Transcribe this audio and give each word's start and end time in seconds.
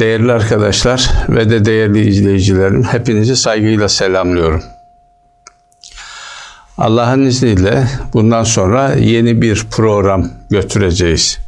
Değerli 0.00 0.32
arkadaşlar 0.32 1.10
ve 1.28 1.50
de 1.50 1.64
değerli 1.64 2.08
izleyicilerim, 2.08 2.82
hepinizi 2.82 3.36
saygıyla 3.36 3.88
selamlıyorum. 3.88 4.62
Allah'ın 6.78 7.22
izniyle 7.26 7.88
bundan 8.12 8.44
sonra 8.44 8.94
yeni 8.94 9.42
bir 9.42 9.66
program 9.70 10.30
götüreceğiz. 10.50 11.38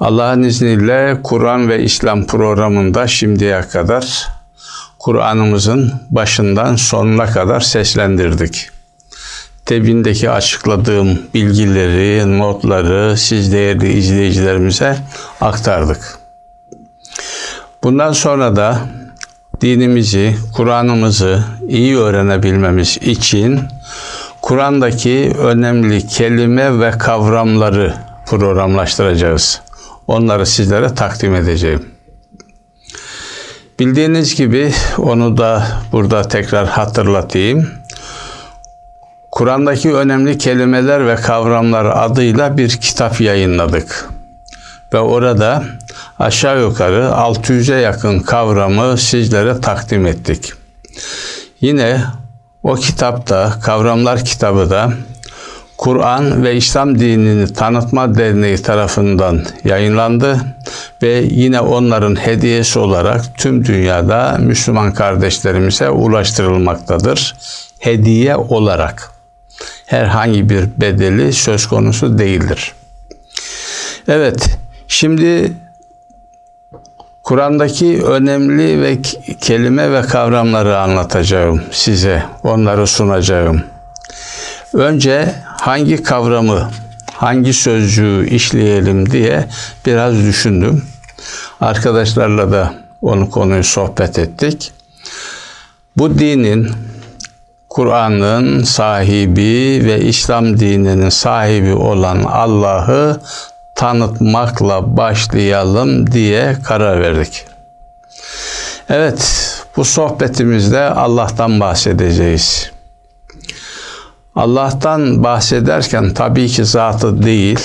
Allah'ın 0.00 0.42
izniyle 0.42 1.20
Kur'an 1.22 1.68
ve 1.68 1.82
İslam 1.82 2.26
programında 2.26 3.06
şimdiye 3.06 3.60
kadar 3.60 4.28
Kur'an'ımızın 4.98 5.92
başından 6.10 6.76
sonuna 6.76 7.26
kadar 7.26 7.60
seslendirdik. 7.60 8.70
Tebindeki 9.64 10.30
açıkladığım 10.30 11.22
bilgileri, 11.34 12.38
notları 12.38 13.16
siz 13.16 13.52
değerli 13.52 13.92
izleyicilerimize 13.92 14.96
aktardık. 15.40 16.27
Bundan 17.88 18.12
sonra 18.12 18.56
da 18.56 18.78
dinimizi, 19.60 20.36
Kur'an'ımızı 20.56 21.44
iyi 21.68 21.98
öğrenebilmemiz 21.98 22.96
için 22.96 23.60
Kur'an'daki 24.42 25.32
önemli 25.38 26.06
kelime 26.06 26.80
ve 26.80 26.90
kavramları 26.90 27.94
programlaştıracağız. 28.26 29.60
Onları 30.06 30.46
sizlere 30.46 30.94
takdim 30.94 31.34
edeceğim. 31.34 31.84
Bildiğiniz 33.80 34.34
gibi 34.34 34.72
onu 34.98 35.36
da 35.36 35.66
burada 35.92 36.22
tekrar 36.22 36.66
hatırlatayım. 36.66 37.70
Kur'an'daki 39.30 39.94
önemli 39.94 40.38
kelimeler 40.38 41.06
ve 41.06 41.16
kavramlar 41.16 41.84
adıyla 41.84 42.56
bir 42.56 42.68
kitap 42.68 43.20
yayınladık. 43.20 44.08
Ve 44.92 44.98
orada 44.98 45.64
aşağı 46.18 46.60
yukarı 46.60 47.02
600'e 47.02 47.80
yakın 47.80 48.20
kavramı 48.20 48.98
sizlere 48.98 49.60
takdim 49.60 50.06
ettik. 50.06 50.52
Yine 51.60 52.00
o 52.62 52.74
kitapta, 52.74 53.52
kavramlar 53.62 54.24
kitabı 54.24 54.70
da 54.70 54.92
Kur'an 55.78 56.44
ve 56.44 56.56
İslam 56.56 56.98
dinini 56.98 57.52
tanıtma 57.52 58.14
derneği 58.14 58.56
tarafından 58.56 59.44
yayınlandı 59.64 60.40
ve 61.02 61.24
yine 61.30 61.60
onların 61.60 62.16
hediyesi 62.16 62.78
olarak 62.78 63.38
tüm 63.38 63.64
dünyada 63.64 64.36
Müslüman 64.40 64.94
kardeşlerimize 64.94 65.90
ulaştırılmaktadır. 65.90 67.36
Hediye 67.78 68.36
olarak 68.36 69.10
herhangi 69.86 70.48
bir 70.48 70.64
bedeli 70.80 71.32
söz 71.32 71.66
konusu 71.66 72.18
değildir. 72.18 72.72
Evet, 74.08 74.58
şimdi 74.88 75.52
Kur'an'daki 77.28 78.02
önemli 78.04 78.82
ve 78.82 78.98
kelime 79.40 79.92
ve 79.92 80.02
kavramları 80.02 80.78
anlatacağım 80.78 81.62
size, 81.70 82.22
onları 82.42 82.86
sunacağım. 82.86 83.62
Önce 84.74 85.34
hangi 85.44 86.02
kavramı, 86.02 86.70
hangi 87.12 87.52
sözcüğü 87.52 88.28
işleyelim 88.28 89.10
diye 89.10 89.48
biraz 89.86 90.14
düşündüm. 90.14 90.84
Arkadaşlarla 91.60 92.52
da 92.52 92.74
onu 93.02 93.30
konuyu 93.30 93.64
sohbet 93.64 94.18
ettik. 94.18 94.72
Bu 95.96 96.18
dinin 96.18 96.70
Kur'an'ın 97.68 98.62
sahibi 98.62 99.82
ve 99.84 100.00
İslam 100.00 100.60
dininin 100.60 101.08
sahibi 101.08 101.72
olan 101.74 102.22
Allah'ı 102.22 103.20
tanıtmakla 103.78 104.96
başlayalım 104.96 106.12
diye 106.12 106.56
karar 106.64 107.00
verdik. 107.00 107.44
Evet, 108.88 109.52
bu 109.76 109.84
sohbetimizde 109.84 110.80
Allah'tan 110.80 111.60
bahsedeceğiz. 111.60 112.70
Allah'tan 114.36 115.24
bahsederken 115.24 116.14
tabii 116.14 116.48
ki 116.48 116.64
zatı 116.64 117.22
değil, 117.22 117.60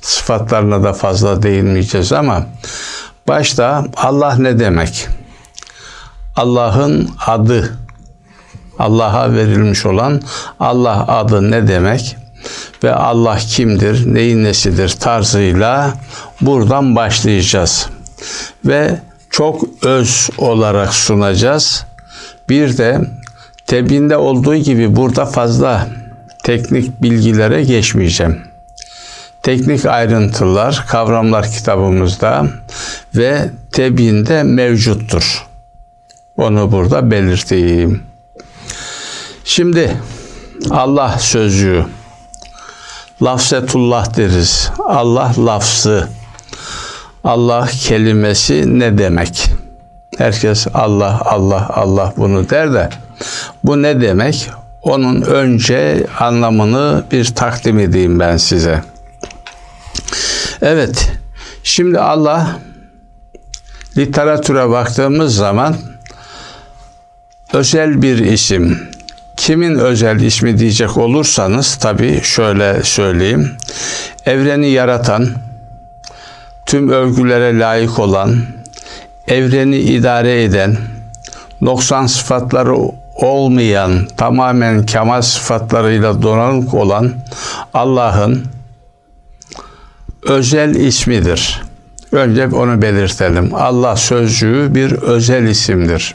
sıfatlarına 0.00 0.82
da 0.82 0.92
fazla 0.92 1.42
değinmeyeceğiz 1.42 2.12
ama 2.12 2.46
başta 3.28 3.84
Allah 3.96 4.36
ne 4.36 4.58
demek? 4.58 5.08
Allah'ın 6.36 7.10
adı, 7.26 7.78
Allah'a 8.78 9.32
verilmiş 9.32 9.86
olan 9.86 10.22
Allah 10.60 11.06
adı 11.08 11.50
ne 11.50 11.68
demek? 11.68 12.16
Ve 12.84 12.94
Allah 12.94 13.36
kimdir, 13.36 14.14
neyin 14.14 14.44
nesidir 14.44 14.88
tarzıyla 14.88 15.94
buradan 16.40 16.96
başlayacağız. 16.96 17.88
Ve 18.64 18.98
çok 19.30 19.62
öz 19.82 20.30
olarak 20.38 20.94
sunacağız. 20.94 21.86
Bir 22.48 22.78
de 22.78 23.00
tebinde 23.66 24.16
olduğu 24.16 24.56
gibi 24.56 24.96
burada 24.96 25.26
fazla 25.26 25.86
teknik 26.44 27.02
bilgilere 27.02 27.64
geçmeyeceğim. 27.64 28.40
Teknik 29.42 29.86
ayrıntılar 29.86 30.84
kavramlar 30.88 31.50
kitabımızda 31.50 32.46
ve 33.14 33.50
tebinde 33.72 34.42
mevcuttur. 34.42 35.46
Onu 36.36 36.72
burada 36.72 37.10
belirteyim. 37.10 38.02
Şimdi 39.44 39.96
Allah 40.70 41.18
sözcüğü 41.18 41.84
lafzetullah 43.22 44.16
deriz. 44.16 44.70
Allah 44.78 45.32
lafzı. 45.38 46.08
Allah 47.24 47.66
kelimesi 47.66 48.78
ne 48.78 48.98
demek? 48.98 49.50
Herkes 50.18 50.66
Allah 50.74 51.20
Allah 51.24 51.68
Allah 51.68 52.14
bunu 52.16 52.50
der 52.50 52.72
de 52.72 52.90
bu 53.64 53.82
ne 53.82 54.00
demek? 54.00 54.50
Onun 54.82 55.22
önce 55.22 56.06
anlamını 56.18 57.04
bir 57.12 57.24
takdim 57.24 57.78
edeyim 57.78 58.20
ben 58.20 58.36
size. 58.36 58.82
Evet. 60.62 61.12
Şimdi 61.64 62.00
Allah 62.00 62.58
literatüre 63.96 64.70
baktığımız 64.70 65.36
zaman 65.36 65.76
özel 67.52 68.02
bir 68.02 68.18
isim. 68.18 68.78
Kimin 69.40 69.78
özel 69.78 70.20
ismi 70.20 70.58
diyecek 70.58 70.96
olursanız 70.96 71.76
tabi 71.76 72.20
şöyle 72.22 72.82
söyleyeyim. 72.82 73.52
Evreni 74.26 74.70
yaratan, 74.70 75.28
tüm 76.66 76.88
övgülere 76.88 77.58
layık 77.58 77.98
olan, 77.98 78.36
evreni 79.28 79.76
idare 79.78 80.42
eden, 80.42 80.76
noksan 81.60 82.06
sıfatları 82.06 82.76
olmayan, 83.14 84.06
tamamen 84.16 84.86
kemal 84.86 85.22
sıfatlarıyla 85.22 86.22
donanık 86.22 86.74
olan 86.74 87.12
Allah'ın 87.74 88.44
özel 90.22 90.74
ismidir. 90.74 91.62
Önce 92.12 92.46
onu 92.46 92.82
belirtelim. 92.82 93.54
Allah 93.54 93.96
sözcüğü 93.96 94.74
bir 94.74 94.92
özel 94.92 95.42
isimdir. 95.42 96.14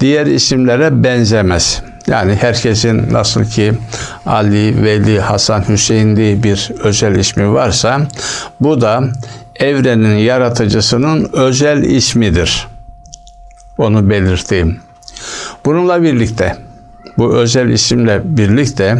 Diğer 0.00 0.26
isimlere 0.26 1.04
benzemez. 1.04 1.82
Yani 2.06 2.34
herkesin 2.34 3.12
nasıl 3.12 3.44
ki 3.44 3.72
Ali, 4.26 4.84
Veli, 4.84 5.20
Hasan, 5.20 5.68
Hüseyin 5.68 6.16
diye 6.16 6.42
bir 6.42 6.70
özel 6.82 7.16
ismi 7.16 7.52
varsa 7.52 8.00
bu 8.60 8.80
da 8.80 9.02
evrenin 9.56 10.16
yaratıcısının 10.16 11.30
özel 11.32 11.82
ismidir. 11.82 12.68
Onu 13.78 14.10
belirteyim. 14.10 14.80
Bununla 15.64 16.02
birlikte 16.02 16.56
bu 17.18 17.34
özel 17.34 17.68
isimle 17.68 18.20
birlikte 18.24 18.98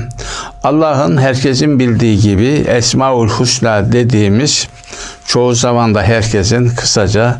Allah'ın 0.64 1.16
herkesin 1.16 1.78
bildiği 1.78 2.18
gibi 2.18 2.46
Esmaül 2.46 3.28
Husna 3.28 3.92
dediğimiz 3.92 4.68
çoğu 5.26 5.54
zaman 5.54 5.94
da 5.94 6.02
herkesin 6.02 6.68
kısaca 6.68 7.38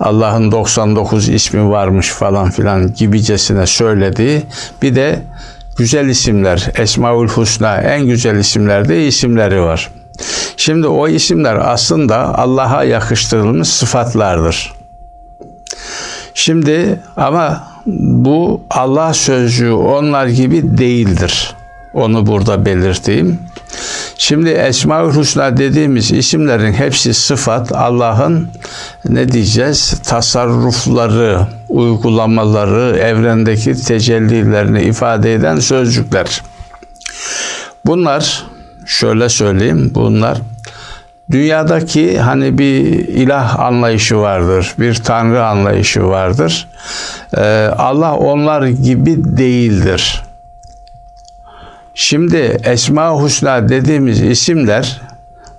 Allah'ın 0.00 0.52
99 0.52 1.28
ismi 1.28 1.70
varmış 1.70 2.08
falan 2.08 2.50
filan 2.50 2.94
gibicesine 2.94 3.66
söylediği 3.66 4.42
bir 4.82 4.94
de 4.94 5.22
güzel 5.76 6.08
isimler 6.08 6.70
Esmaül 6.74 7.28
Husna 7.28 7.76
en 7.76 8.06
güzel 8.06 8.36
isimlerde 8.36 9.06
isimleri 9.06 9.60
var. 9.62 9.90
Şimdi 10.56 10.86
o 10.86 11.08
isimler 11.08 11.56
aslında 11.56 12.38
Allah'a 12.38 12.84
yakıştırılmış 12.84 13.68
sıfatlardır. 13.68 14.72
Şimdi 16.34 17.00
ama 17.16 17.68
bu 17.86 18.60
Allah 18.70 19.14
sözcüğü 19.14 19.72
onlar 19.72 20.26
gibi 20.26 20.78
değildir. 20.78 21.54
Onu 21.94 22.26
burada 22.26 22.64
belirteyim. 22.64 23.38
Şimdi 24.22 24.48
Esma-ül 24.48 25.16
Hüsna 25.16 25.56
dediğimiz 25.56 26.12
isimlerin 26.12 26.72
hepsi 26.72 27.14
sıfat 27.14 27.72
Allah'ın 27.72 28.48
ne 29.08 29.32
diyeceğiz? 29.32 30.00
Tasarrufları, 30.04 31.38
uygulamaları, 31.68 32.98
evrendeki 32.98 33.74
tecellilerini 33.74 34.82
ifade 34.82 35.34
eden 35.34 35.56
sözcükler. 35.56 36.42
Bunlar 37.86 38.46
şöyle 38.86 39.28
söyleyeyim, 39.28 39.92
bunlar 39.94 40.38
Dünyadaki 41.30 42.20
hani 42.20 42.58
bir 42.58 42.82
ilah 43.08 43.60
anlayışı 43.60 44.18
vardır, 44.18 44.74
bir 44.78 44.94
tanrı 44.94 45.44
anlayışı 45.44 46.04
vardır. 46.04 46.68
Ee, 47.36 47.70
Allah 47.78 48.16
onlar 48.16 48.66
gibi 48.66 49.36
değildir. 49.36 50.22
Şimdi 51.94 52.58
Esma 52.64 53.10
Husna 53.10 53.68
dediğimiz 53.68 54.22
isimler 54.22 55.00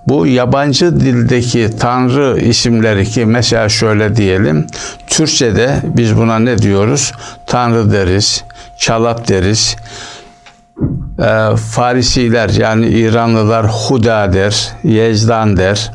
bu 0.08 0.26
yabancı 0.26 1.00
dildeki 1.00 1.70
tanrı 1.80 2.40
isimleri 2.40 3.04
ki 3.04 3.26
mesela 3.26 3.68
şöyle 3.68 4.16
diyelim 4.16 4.66
Türkçe'de 5.06 5.80
biz 5.84 6.16
buna 6.16 6.38
ne 6.38 6.58
diyoruz? 6.58 7.12
Tanrı 7.46 7.92
deriz, 7.92 8.44
çalap 8.78 9.28
deriz. 9.28 9.76
E, 11.18 11.56
Farisiler 11.56 12.48
yani 12.48 12.86
İranlılar 12.86 13.66
Huda 13.66 14.32
der, 14.32 14.68
Yezdan 14.84 15.56
der. 15.56 15.90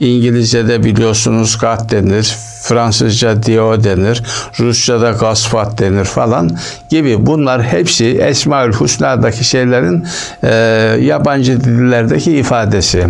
İngilizce'de 0.00 0.84
biliyorsunuz 0.84 1.58
God 1.58 1.90
denir, 1.90 2.36
Fransızca 2.62 3.42
Dio 3.42 3.84
denir, 3.84 4.22
Rusça'da 4.58 5.10
Gasfat 5.10 5.78
denir 5.78 6.04
falan 6.04 6.50
gibi 6.88 7.26
bunlar 7.26 7.62
hepsi 7.62 8.06
Esmaül 8.06 8.72
Husna'daki 8.72 9.44
şeylerin 9.44 10.06
e, 10.42 10.54
yabancı 11.00 11.64
dillerdeki 11.64 12.36
ifadesi. 12.36 13.06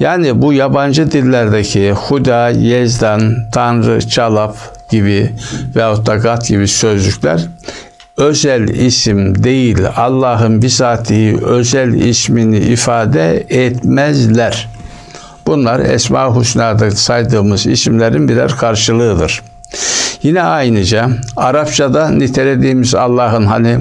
Yani 0.00 0.42
bu 0.42 0.52
yabancı 0.52 1.12
dillerdeki 1.12 1.92
Huda, 1.92 2.48
Yezdan, 2.48 3.34
Tanrı, 3.52 4.08
Çalap 4.08 4.56
gibi 4.90 5.32
veyahut 5.76 6.06
da 6.06 6.16
Gat 6.16 6.48
gibi 6.48 6.68
sözcükler 6.68 7.48
özel 8.18 8.68
isim 8.68 9.44
değil 9.44 9.78
Allah'ın 9.96 10.62
bizatihi 10.62 11.36
özel 11.44 11.94
ismini 11.94 12.58
ifade 12.58 13.46
etmezler. 13.48 14.68
Bunlar 15.48 15.80
Esma 15.80 16.26
Husna'da 16.26 16.90
saydığımız 16.90 17.66
isimlerin 17.66 18.28
birer 18.28 18.56
karşılığıdır. 18.56 19.42
Yine 20.22 20.42
aynıca 20.42 21.08
Arapçada 21.36 22.08
nitelediğimiz 22.08 22.94
Allah'ın 22.94 23.46
hani 23.46 23.78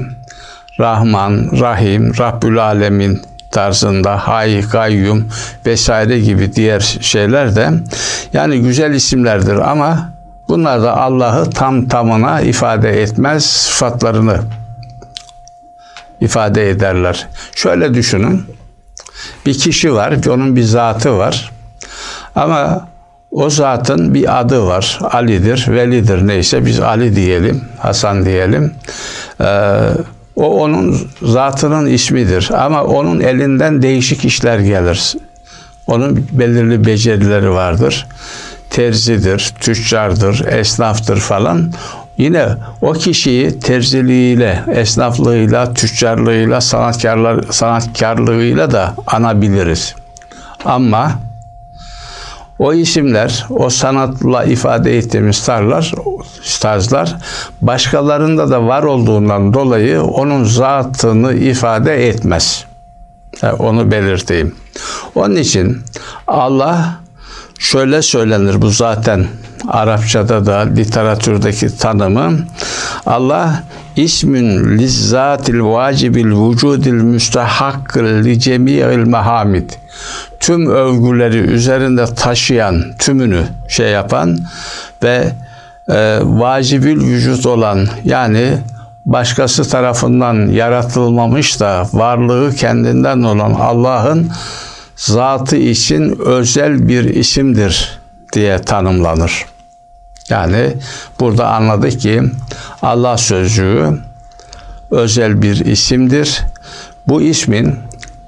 Rahman, 0.80 1.50
Rahim, 1.60 2.18
Rabbül 2.18 2.64
Alemin 2.64 3.22
tarzında 3.52 4.28
Hay, 4.28 4.62
Gayyum 4.62 5.28
vesaire 5.66 6.19
gibi 6.19 6.54
diğer 6.56 6.98
şeyler 7.02 7.56
de 7.56 7.72
yani 8.34 8.62
güzel 8.62 8.92
isimlerdir 8.92 9.72
ama 9.72 10.10
bunlar 10.50 10.81
da 10.81 10.98
Allah'ı 10.98 11.50
tam 11.50 11.88
tamına 11.88 12.42
ifade 12.42 13.02
etmez 13.02 13.46
sıfatlarını 13.46 14.40
ifade 16.22 16.69
ederler. 16.69 17.28
Şöyle 17.56 17.94
düşünün. 17.94 18.44
Bir 19.46 19.60
kişi 19.60 19.94
var, 19.94 20.14
onun 20.28 20.56
bir 20.56 20.64
zatı 20.64 21.18
var. 21.18 21.56
Ama 22.38 22.88
o 23.31 23.50
zatın 23.50 24.13
bir 24.13 24.39
adı 24.39 24.68
var. 24.68 25.00
Ali'dir, 25.12 25.66
Veli'dir 25.69 26.28
neyse 26.28 26.66
biz 26.66 26.80
Ali 26.80 27.16
diyelim, 27.16 27.62
Hasan 27.80 28.25
diyelim. 28.25 28.74
Ee, 29.42 29.45
o 30.36 30.63
onun 30.63 30.98
zatının 31.22 31.86
ismidir. 31.86 32.50
Ama 32.54 32.84
onun 32.84 33.19
elinden 33.19 33.81
değişik 33.81 34.25
işler 34.25 34.60
gelir. 34.60 35.16
Onun 35.88 36.28
belirli 36.31 36.86
becerileri 36.86 37.51
vardır. 37.51 38.07
Terzidir, 38.69 39.54
tüccardır, 39.60 40.45
esnaftır 40.45 41.18
falan. 41.18 41.72
Yine 42.18 42.48
o 42.81 42.94
kişiyi 42.94 43.60
terziliğiyle, 43.60 44.63
esnaflığıyla, 44.72 45.74
tüccarlığıyla, 45.74 46.62
sanatkarlar, 46.62 47.44
sanatkarlığıyla 47.50 48.72
da 48.72 48.94
anabiliriz. 49.07 49.95
Ama 50.66 51.12
o 52.59 52.74
isimler, 52.74 53.45
o 53.50 53.69
sanatla 53.69 54.44
ifade 54.44 54.98
ettiğimiz 54.98 55.45
tarzlar, 55.45 55.94
tarzlar 56.62 57.15
başkalarında 57.62 58.50
da 58.50 58.68
var 58.68 58.83
olduğundan 58.83 59.54
dolayı 59.54 60.01
onun 60.01 60.44
zatını 60.44 61.33
ifade 61.33 62.07
etmez. 62.07 62.65
Yani 63.42 63.54
onu 63.54 63.92
belirteyim. 63.92 64.56
Onun 65.15 65.36
için 65.36 65.81
Allah 66.27 67.00
şöyle 67.59 68.01
söylenir 68.01 68.62
bu 68.62 68.69
zaten 68.69 69.27
Arapçada 69.68 70.45
da 70.45 70.57
literatürdeki 70.57 71.77
tanımı 71.77 72.39
Allah 73.06 73.63
ismün 73.95 74.77
lizzatil 74.77 75.59
vacibil 75.59 76.25
vücudil 76.25 76.92
müstehakkıl 76.92 78.24
li 78.24 78.39
cemi'il 78.39 78.98
mehamid 78.98 79.69
tüm 80.47 80.69
övgüleri 80.69 81.38
üzerinde 81.38 82.05
taşıyan, 82.05 82.83
tümünü 82.99 83.44
şey 83.67 83.91
yapan 83.91 84.39
ve 85.03 85.31
e, 85.89 86.19
vacibül 86.23 87.03
vücut 87.03 87.45
olan 87.45 87.88
yani 88.03 88.57
başkası 89.05 89.69
tarafından 89.69 90.47
yaratılmamış 90.47 91.59
da 91.59 91.88
varlığı 91.94 92.55
kendinden 92.55 93.23
olan 93.23 93.53
Allah'ın 93.53 94.31
zatı 94.95 95.55
için 95.55 96.19
özel 96.25 96.88
bir 96.88 97.03
isimdir 97.03 97.99
diye 98.33 98.61
tanımlanır. 98.61 99.45
Yani 100.29 100.73
burada 101.19 101.47
anladık 101.47 101.99
ki 101.99 102.21
Allah 102.81 103.17
sözcüğü 103.17 103.99
özel 104.91 105.41
bir 105.41 105.65
isimdir. 105.65 106.41
Bu 107.07 107.21
ismin 107.21 107.87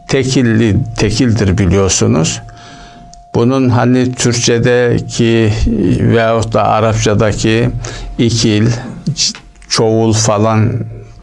tekilli 0.10 0.78
tekildir 0.98 1.58
biliyorsunuz. 1.58 2.42
Bunun 3.36 3.70
hani 3.70 4.12
Türkçedeki 4.12 5.54
veyahut 6.00 6.54
da 6.54 6.64
Arapçadaki 6.64 7.70
ikil, 8.18 8.68
çoğul 9.70 10.14
falan 10.14 10.72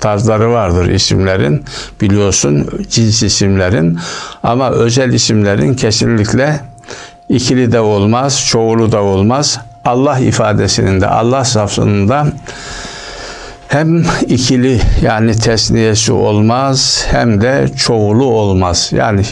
tarzları 0.00 0.52
vardır 0.52 0.88
isimlerin 0.88 1.64
biliyorsun 2.00 2.68
cins 2.90 3.22
isimlerin 3.22 3.98
ama 4.42 4.70
özel 4.70 5.12
isimlerin 5.12 5.74
kesinlikle 5.74 6.60
ikili 7.28 7.72
de 7.72 7.80
olmaz, 7.80 8.46
çoğulu 8.48 8.92
da 8.92 9.02
olmaz. 9.02 9.60
Allah 9.84 10.18
ifadesinin 10.18 11.00
de 11.00 11.06
Allah 11.06 11.44
safsında 11.44 12.26
hem 13.68 14.04
ikili 14.26 14.80
yani 15.02 15.36
tesniyesi 15.36 16.12
olmaz 16.12 17.06
hem 17.10 17.40
de 17.40 17.68
çoğulu 17.76 18.24
olmaz. 18.24 18.90
Yani 18.92 19.22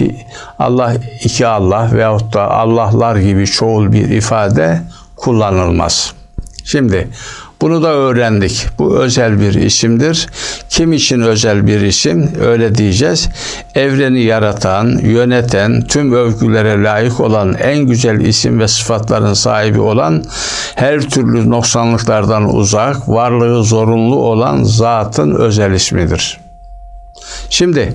Allah 0.59 0.95
iki 1.25 1.47
Allah 1.47 1.89
veyahut 1.93 2.33
da 2.35 2.51
Allahlar 2.51 3.17
gibi 3.17 3.47
çoğul 3.47 3.93
bir 3.93 4.09
ifade 4.09 4.81
kullanılmaz. 5.17 6.13
Şimdi 6.65 7.09
bunu 7.65 7.83
da 7.83 7.89
öğrendik. 7.89 8.67
Bu 8.79 8.99
özel 8.99 9.41
bir 9.41 9.55
isimdir. 9.55 10.29
Kim 10.69 10.93
için 10.93 11.21
özel 11.21 11.67
bir 11.67 11.81
isim? 11.81 12.33
Öyle 12.41 12.75
diyeceğiz. 12.75 13.29
Evreni 13.75 14.23
yaratan, 14.23 14.99
yöneten, 15.03 15.83
tüm 15.83 16.13
övgülere 16.13 16.83
layık 16.83 17.21
olan 17.21 17.55
en 17.55 17.79
güzel 17.79 18.21
isim 18.21 18.61
ve 18.61 18.69
sıfatların 18.69 19.35
sahibi 19.35 19.81
olan, 19.81 20.25
her 20.75 21.01
türlü 21.01 21.51
noksanlıklardan 21.51 22.55
uzak, 22.55 23.09
varlığı 23.09 23.65
zorunlu 23.65 24.17
olan 24.17 24.63
zatın 24.63 25.35
özel 25.35 25.73
ismidir. 25.73 26.41
Şimdi 27.51 27.93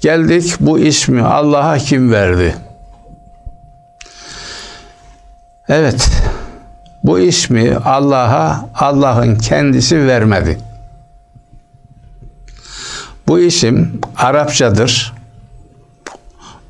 geldik 0.00 0.54
bu 0.60 0.78
ismi 0.78 1.22
Allah'a 1.22 1.78
kim 1.78 2.12
verdi? 2.12 2.54
Evet, 5.68 6.08
bu 7.06 7.18
ismi 7.18 7.76
Allah'a 7.84 8.68
Allah'ın 8.74 9.36
kendisi 9.36 10.06
vermedi. 10.06 10.58
Bu 13.28 13.38
isim 13.38 14.00
Arapçadır 14.16 15.14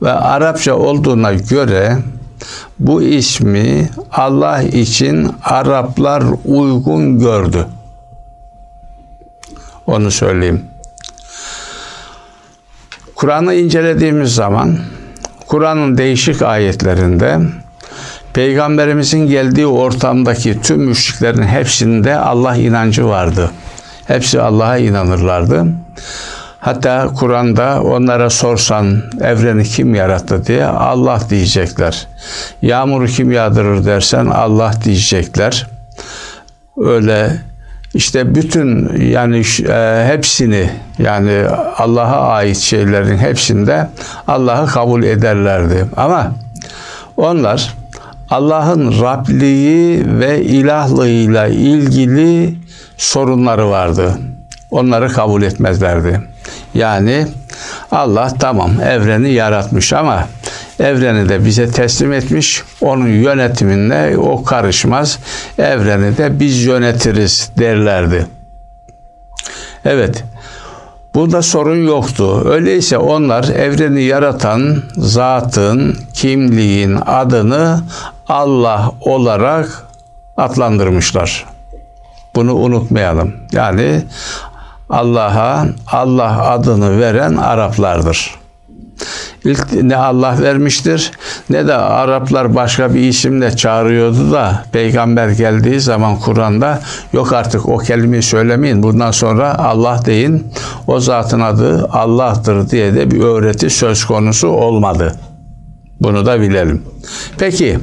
ve 0.03 0.13
Arapça 0.13 0.75
olduğuna 0.75 1.33
göre 1.33 1.99
bu 2.79 3.03
ismi 3.03 3.91
Allah 4.13 4.63
için 4.63 5.31
Araplar 5.45 6.25
uygun 6.45 7.19
gördü. 7.19 7.67
Onu 9.87 10.11
söyleyeyim. 10.11 10.63
Kur'an'ı 13.15 13.55
incelediğimiz 13.55 14.35
zaman 14.35 14.79
Kur'an'ın 15.47 15.99
değişik 15.99 16.43
ayetlerinde 16.43 17.41
Peygamberimizin 18.37 19.27
geldiği 19.27 19.67
ortamdaki 19.67 20.61
tüm 20.63 20.81
müşriklerin 20.81 21.43
hepsinde 21.43 22.17
Allah 22.17 22.57
inancı 22.57 23.09
vardı. 23.09 23.51
Hepsi 24.07 24.41
Allah'a 24.41 24.79
inanırlardı. 24.79 25.67
Hatta 26.61 27.09
Kur'an'da 27.19 27.83
onlara 27.83 28.31
sorsan 28.31 29.03
evreni 29.21 29.65
kim 29.65 29.95
yarattı 29.95 30.47
diye 30.47 30.65
Allah 30.65 31.21
diyecekler. 31.31 32.07
Yağmuru 32.63 33.07
kim 33.07 33.33
yağdırır 33.33 33.85
dersen 33.85 34.27
Allah 34.27 34.73
diyecekler. 34.85 35.67
Öyle 36.79 37.31
işte 37.95 38.35
bütün 38.35 38.97
yani 39.03 39.43
e, 39.69 40.05
hepsini 40.07 40.71
yani 40.99 41.47
Allah'a 41.79 42.29
ait 42.29 42.57
şeylerin 42.57 43.19
hepsinde 43.19 43.89
Allah'ı 44.29 44.67
kabul 44.67 45.03
ederlerdi. 45.03 45.87
Ama 45.97 46.33
Onlar 47.17 47.75
Allah'ın 48.31 49.01
Rabliği 49.03 50.05
ve 50.21 50.43
ilahlığıyla 50.43 51.47
ilgili 51.47 52.55
sorunları 52.97 53.71
vardı. 53.71 54.19
Onları 54.71 55.09
kabul 55.09 55.43
etmezlerdi. 55.43 56.21
Yani 56.75 57.27
Allah 57.93 58.33
tamam 58.39 58.71
evreni 58.81 59.33
yaratmış 59.33 59.93
ama 59.93 60.29
evreni 60.81 61.29
de 61.29 61.45
bize 61.45 61.71
teslim 61.71 62.13
etmiş. 62.13 62.63
Onun 62.81 63.09
yönetiminde 63.09 64.19
o 64.19 64.45
karışmaz. 64.45 65.19
Evreni 65.59 66.17
de 66.17 66.41
biz 66.41 66.65
yönetiriz 66.65 67.51
derlerdi. 67.59 68.27
Evet. 69.85 70.25
Burada 71.15 71.43
sorun 71.43 71.87
yoktu. 71.87 72.49
Öyleyse 72.51 72.99
onlar 72.99 73.45
evreni 73.45 74.03
yaratan 74.03 74.83
zatın, 74.97 75.97
kimliğin 76.15 76.99
adını 77.07 77.81
Allah 78.29 78.93
olarak 79.01 79.87
adlandırmışlar. 80.37 81.47
Bunu 82.35 82.55
unutmayalım. 82.55 83.35
Yani 83.53 84.03
Allah'a 84.91 85.67
Allah 85.93 86.51
adını 86.51 87.01
veren 87.01 87.37
Araplardır. 87.37 88.35
İlk 89.45 89.73
ne 89.83 89.97
Allah 89.97 90.37
vermiştir 90.43 91.11
ne 91.51 91.67
de 91.67 91.75
Araplar 91.75 92.55
başka 92.55 92.95
bir 92.95 93.01
isimle 93.01 93.57
çağırıyordu 93.57 94.33
da 94.33 94.65
peygamber 94.73 95.29
geldiği 95.29 95.81
zaman 95.81 96.21
Kur'an'da 96.21 96.81
yok 97.13 97.33
artık 97.33 97.69
o 97.69 97.79
kelimeyi 97.79 98.23
söylemeyin 98.23 98.83
bundan 98.83 99.11
sonra 99.11 99.59
Allah 99.59 100.01
deyin 100.07 100.47
o 100.87 101.01
zatın 101.01 101.41
adı 101.41 101.89
Allah'tır 101.93 102.71
diye 102.71 102.95
de 102.95 103.11
bir 103.11 103.21
öğreti 103.21 103.71
söz 103.71 104.05
konusu 104.05 104.49
olmadı. 104.49 105.17
Bunu 106.01 106.27
da 106.27 106.41
bilelim. 106.41 106.83
Peki 107.39 107.79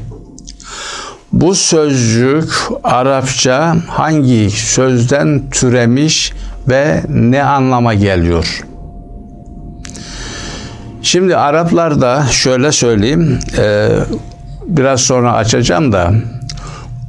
bu 1.43 1.55
sözcük 1.55 2.53
Arapça 2.83 3.75
hangi 3.87 4.51
sözden 4.51 5.41
türemiş 5.51 6.33
ve 6.69 7.03
ne 7.09 7.43
anlama 7.43 7.93
geliyor? 7.93 8.61
Şimdi 11.01 11.37
Araplarda 11.37 12.23
şöyle 12.31 12.71
söyleyeyim, 12.71 13.39
e, 13.57 13.89
biraz 14.65 15.01
sonra 15.01 15.33
açacağım 15.33 15.91
da 15.91 16.13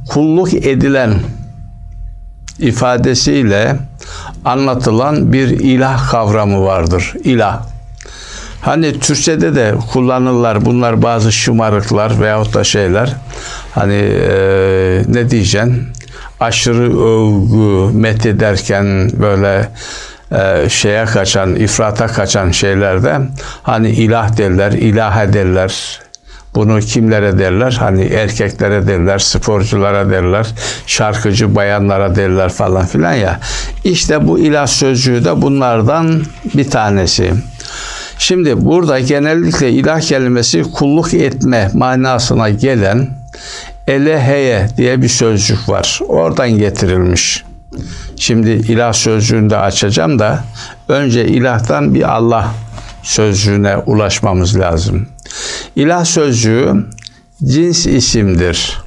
kulluk 0.09 0.53
edilen 0.53 1.13
ifadesiyle 2.59 3.75
anlatılan 4.45 5.33
bir 5.33 5.47
ilah 5.47 6.11
kavramı 6.11 6.63
vardır. 6.63 7.13
İlah. 7.23 7.61
Hani 8.61 8.99
Türkçe'de 8.99 9.55
de 9.55 9.75
kullanırlar 9.93 10.65
bunlar 10.65 11.01
bazı 11.01 11.31
şımarıklar 11.31 12.21
veyahut 12.21 12.53
da 12.53 12.63
şeyler. 12.63 13.15
Hani 13.75 13.93
e, 13.93 15.03
ne 15.07 15.29
diyeceksin? 15.29 15.87
Aşırı 16.39 16.99
övgü, 16.99 17.97
met 17.97 18.25
ederken 18.25 19.11
böyle 19.21 19.69
e, 20.31 20.69
şeye 20.69 21.05
kaçan, 21.05 21.55
ifrata 21.55 22.07
kaçan 22.07 22.51
şeylerde 22.51 23.19
hani 23.63 23.89
ilah 23.89 24.37
derler, 24.37 24.71
ilah 24.71 25.23
ederler. 25.23 25.99
Bunu 26.55 26.79
kimlere 26.79 27.39
derler? 27.39 27.77
Hani 27.79 28.03
erkeklere 28.03 28.87
derler, 28.87 29.19
sporculara 29.19 30.09
derler, 30.09 30.47
şarkıcı 30.87 31.55
bayanlara 31.55 32.15
derler 32.15 32.49
falan 32.49 32.85
filan 32.85 33.13
ya. 33.13 33.39
İşte 33.83 34.27
bu 34.27 34.39
ilah 34.39 34.67
sözcüğü 34.67 35.25
de 35.25 35.41
bunlardan 35.41 36.23
bir 36.53 36.69
tanesi. 36.69 37.33
Şimdi 38.19 38.65
burada 38.65 38.99
genellikle 38.99 39.71
ilah 39.71 40.01
kelimesi 40.01 40.63
kulluk 40.63 41.13
etme 41.13 41.69
manasına 41.73 42.49
gelen 42.49 43.07
eleheye 43.87 44.67
diye 44.77 45.01
bir 45.01 45.09
sözcük 45.09 45.69
var. 45.69 45.99
Oradan 46.07 46.49
getirilmiş. 46.51 47.43
Şimdi 48.15 48.49
ilah 48.49 48.93
sözcüğünü 48.93 49.49
de 49.49 49.57
açacağım 49.57 50.19
da 50.19 50.43
önce 50.87 51.25
ilahtan 51.25 51.93
bir 51.93 52.15
Allah 52.15 52.53
sözcüğüne 53.03 53.77
ulaşmamız 53.77 54.59
lazım. 54.59 55.07
İlah 55.75 56.05
sözcüğü 56.05 56.85
cins 57.43 57.85
isimdir. 57.85 58.81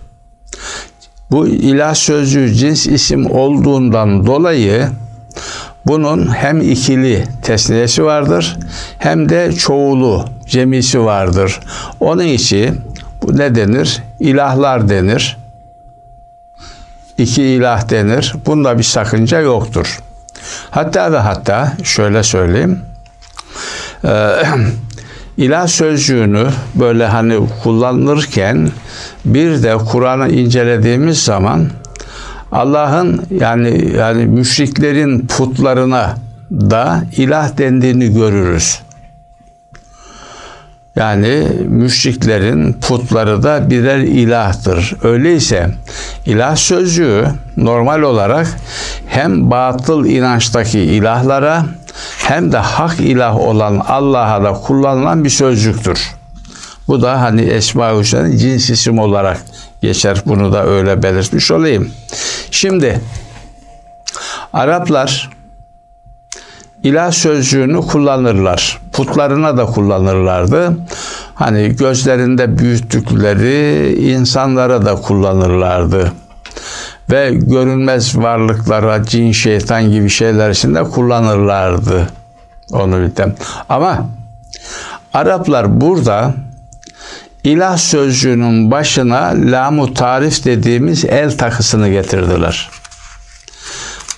Bu 1.30 1.46
ilah 1.46 1.94
sözcüğü 1.94 2.54
cins 2.54 2.86
isim 2.86 3.30
olduğundan 3.30 4.26
dolayı 4.26 4.88
bunun 5.86 6.34
hem 6.34 6.60
ikili 6.60 7.24
tesniyesi 7.42 8.04
vardır 8.04 8.58
hem 8.98 9.28
de 9.28 9.52
çoğulu 9.52 10.24
cemisi 10.46 11.04
vardır. 11.04 11.60
Onun 12.00 12.24
için 12.24 12.80
ne 13.36 13.54
denir? 13.54 14.02
İlahlar 14.20 14.88
denir. 14.88 15.36
İki 17.18 17.42
ilah 17.42 17.90
denir. 17.90 18.34
Bunda 18.46 18.78
bir 18.78 18.82
sakınca 18.82 19.40
yoktur. 19.40 20.00
Hatta 20.70 21.12
ve 21.12 21.18
hatta 21.18 21.72
şöyle 21.84 22.22
söyleyeyim. 22.22 22.80
Ee, 24.04 24.42
ilah 25.36 25.66
sözcüğünü 25.66 26.46
böyle 26.74 27.06
hani 27.06 27.40
kullanılırken 27.62 28.70
bir 29.24 29.62
de 29.62 29.76
Kur'an'ı 29.76 30.28
incelediğimiz 30.28 31.24
zaman 31.24 31.68
Allah'ın 32.52 33.26
yani 33.30 33.92
yani 33.96 34.26
müşriklerin 34.26 35.26
putlarına 35.26 36.16
da 36.52 37.02
ilah 37.16 37.58
dendiğini 37.58 38.14
görürüz. 38.14 38.80
Yani 40.96 41.48
müşriklerin 41.68 42.72
putları 42.72 43.42
da 43.42 43.70
birer 43.70 43.98
ilahtır. 43.98 44.94
Öyleyse 45.02 45.70
ilah 46.26 46.56
sözcüğü 46.56 47.26
normal 47.56 48.02
olarak 48.02 48.46
hem 49.06 49.50
batıl 49.50 50.06
inançtaki 50.06 50.80
ilahlara 50.80 51.64
hem 52.18 52.52
de 52.52 52.58
hak 52.58 53.00
ilah 53.00 53.36
olan 53.36 53.78
Allah'a 53.88 54.44
da 54.44 54.52
kullanılan 54.52 55.24
bir 55.24 55.30
sözcüktür. 55.30 56.14
Bu 56.88 57.02
da 57.02 57.20
hani 57.20 57.42
Esma-i 57.42 57.98
Hüsna'nın 57.98 58.36
cins 58.36 58.70
isim 58.70 58.98
olarak 58.98 59.40
geçer. 59.82 60.22
Bunu 60.26 60.52
da 60.52 60.66
öyle 60.66 61.02
belirtmiş 61.02 61.50
olayım. 61.50 61.90
Şimdi 62.50 63.00
Araplar 64.52 65.30
ilah 66.82 67.12
sözcüğünü 67.12 67.80
kullanırlar. 67.80 68.78
Putlarına 68.98 69.56
da 69.56 69.66
kullanırlardı. 69.66 70.76
Hani 71.34 71.76
gözlerinde 71.76 72.58
büyüttükleri 72.58 73.94
insanlara 73.98 74.86
da 74.86 74.94
kullanırlardı. 74.94 76.12
Ve 77.10 77.30
görünmez 77.34 78.18
varlıklara, 78.18 79.04
cin, 79.04 79.32
şeytan 79.32 79.90
gibi 79.90 80.10
şeyler 80.10 80.50
için 80.50 80.74
de 80.74 80.84
kullanırlardı. 80.84 82.08
Onu 82.72 83.00
bildim. 83.00 83.34
Ama 83.68 84.06
Araplar 85.14 85.80
burada 85.80 86.34
ilah 87.44 87.76
sözcüğünün 87.76 88.70
başına 88.70 89.32
lamu 89.34 89.94
tarif 89.94 90.44
dediğimiz 90.44 91.04
el 91.04 91.38
takısını 91.38 91.88
getirdiler. 91.88 92.70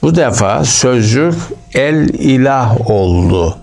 Bu 0.02 0.16
defa 0.16 0.64
sözcük 0.64 1.34
el 1.74 2.08
ilah 2.08 2.90
oldu. 2.90 3.59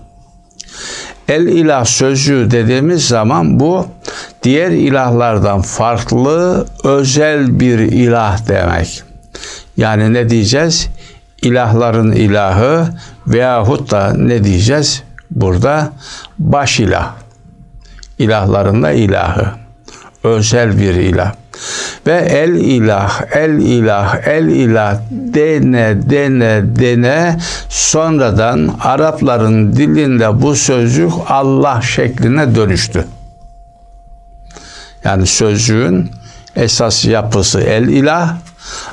El 1.28 1.46
ilah 1.46 1.84
sözcüğü 1.84 2.50
dediğimiz 2.50 3.08
zaman 3.08 3.60
bu 3.60 3.86
diğer 4.42 4.70
ilahlardan 4.70 5.62
farklı 5.62 6.66
özel 6.84 7.60
bir 7.60 7.78
ilah 7.78 8.48
demek. 8.48 9.02
Yani 9.76 10.12
ne 10.12 10.28
diyeceğiz? 10.28 10.88
İlahların 11.42 12.12
ilahı 12.12 12.88
veyahut 13.26 13.90
da 13.90 14.14
ne 14.14 14.44
diyeceğiz? 14.44 15.02
Burada 15.30 15.92
baş 16.38 16.80
ilah. 16.80 17.14
İlahların 18.18 18.82
da 18.82 18.90
ilahı. 18.90 19.46
Özel 20.24 20.78
bir 20.78 20.94
ilah. 20.94 21.34
Ve 22.06 22.16
el 22.16 22.54
ilah, 22.54 23.22
el 23.32 23.58
ilah, 23.58 24.26
el 24.26 24.48
ilah 24.48 25.00
dene 25.10 25.96
dene 26.10 26.62
dene 26.76 27.38
sonradan 27.68 28.70
Arapların 28.80 29.72
dilinde 29.72 30.42
bu 30.42 30.54
sözcük 30.54 31.12
Allah 31.28 31.80
şekline 31.82 32.54
dönüştü. 32.54 33.04
Yani 35.04 35.26
sözcüğün 35.26 36.10
esas 36.56 37.04
yapısı 37.04 37.60
el 37.60 37.88
ilah 37.88 38.36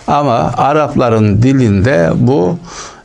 ama 0.08 0.54
Arapların 0.58 1.42
dilinde 1.42 2.12
bu 2.16 2.60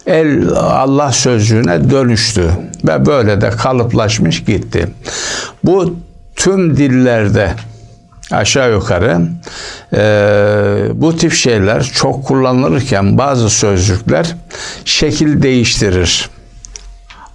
el 0.07 0.49
Allah 0.55 1.13
sözcüğüne 1.13 1.91
dönüştü 1.91 2.51
ve 2.85 3.07
böyle 3.07 3.41
de 3.41 3.51
kalıplaşmış 3.51 4.45
gitti. 4.45 4.89
Bu 5.65 5.97
tüm 6.37 6.77
dillerde 6.77 7.55
aşağı 8.33 8.73
yukarı 8.73 9.21
e, 9.93 10.03
bu 10.95 11.17
tip 11.17 11.33
şeyler 11.33 11.83
çok 11.83 12.25
kullanılırken 12.25 13.19
bazı 13.19 13.51
sözcükler 13.51 14.37
şekil 14.85 15.43
değiştirir. 15.43 16.31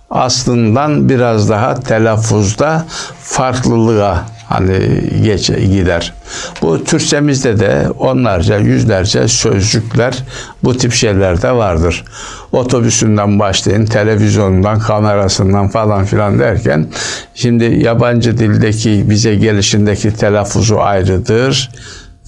Aslından 0.09 1.09
biraz 1.09 1.49
daha 1.49 1.79
telaffuzda 1.79 2.85
farklılığa 3.21 4.34
hani 4.49 4.79
geç 5.23 5.47
gider. 5.47 6.13
Bu 6.61 6.83
Türkçemizde 6.83 7.59
de 7.59 7.89
onlarca, 7.99 8.57
yüzlerce 8.57 9.27
sözcükler 9.27 10.23
bu 10.63 10.77
tip 10.77 10.93
şeylerde 10.93 11.51
vardır. 11.51 12.03
Otobüsünden 12.51 13.39
başlayın, 13.39 13.85
televizyonundan, 13.85 14.79
kamerasından 14.79 15.67
falan 15.67 16.05
filan 16.05 16.39
derken 16.39 16.87
şimdi 17.35 17.63
yabancı 17.63 18.37
dildeki 18.37 19.09
bize 19.09 19.35
gelişindeki 19.35 20.13
telaffuzu 20.13 20.77
ayrıdır 20.77 21.71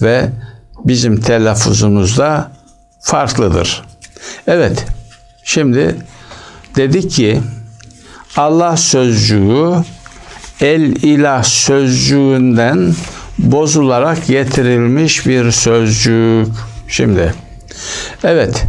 ve 0.02 0.28
bizim 0.84 1.20
telaffuzumuz 1.20 2.18
da 2.18 2.52
farklıdır. 3.00 3.84
Evet, 4.46 4.86
şimdi 5.44 5.96
dedik 6.76 7.10
ki 7.10 7.40
Allah 8.36 8.76
sözcüğü 8.76 9.74
el 10.60 10.80
ilah 10.82 11.42
sözcüğünden 11.42 12.94
bozularak 13.38 14.26
getirilmiş 14.26 15.26
bir 15.26 15.50
sözcük. 15.50 16.48
Şimdi 16.88 17.34
evet 18.24 18.66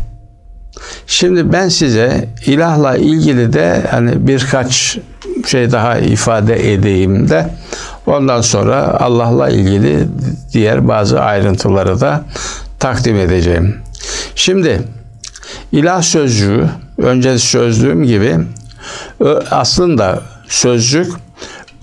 Şimdi 1.08 1.54
ben 1.54 1.70
size 1.70 2.30
ilahla 2.46 2.98
ilgili 2.98 3.54
de 3.54 3.86
hani 3.92 4.28
birkaç 4.28 4.98
şey 5.48 5.72
daha 5.72 5.98
ifade 5.98 6.74
edeyim 6.74 7.30
de 7.30 7.50
ondan 8.06 8.42
sonra 8.42 9.00
Allah'la 9.00 9.50
ilgili 9.50 10.08
diğer 10.54 10.88
bazı 10.88 11.22
ayrıntıları 11.22 12.02
da 12.02 12.24
takdim 12.80 13.16
edeceğim. 13.16 13.76
Şimdi 14.36 14.82
ilah 15.72 16.02
sözcüğü 16.02 16.70
önce 16.98 17.38
sözlüğüm 17.38 18.04
gibi 18.04 18.36
aslında 19.52 20.22
sözcük 20.48 21.12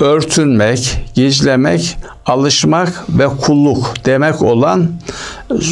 örtünmek, 0.00 1.04
gizlemek, 1.14 1.96
alışmak 2.26 3.04
ve 3.08 3.26
kulluk 3.26 3.94
demek 4.04 4.42
olan 4.42 4.88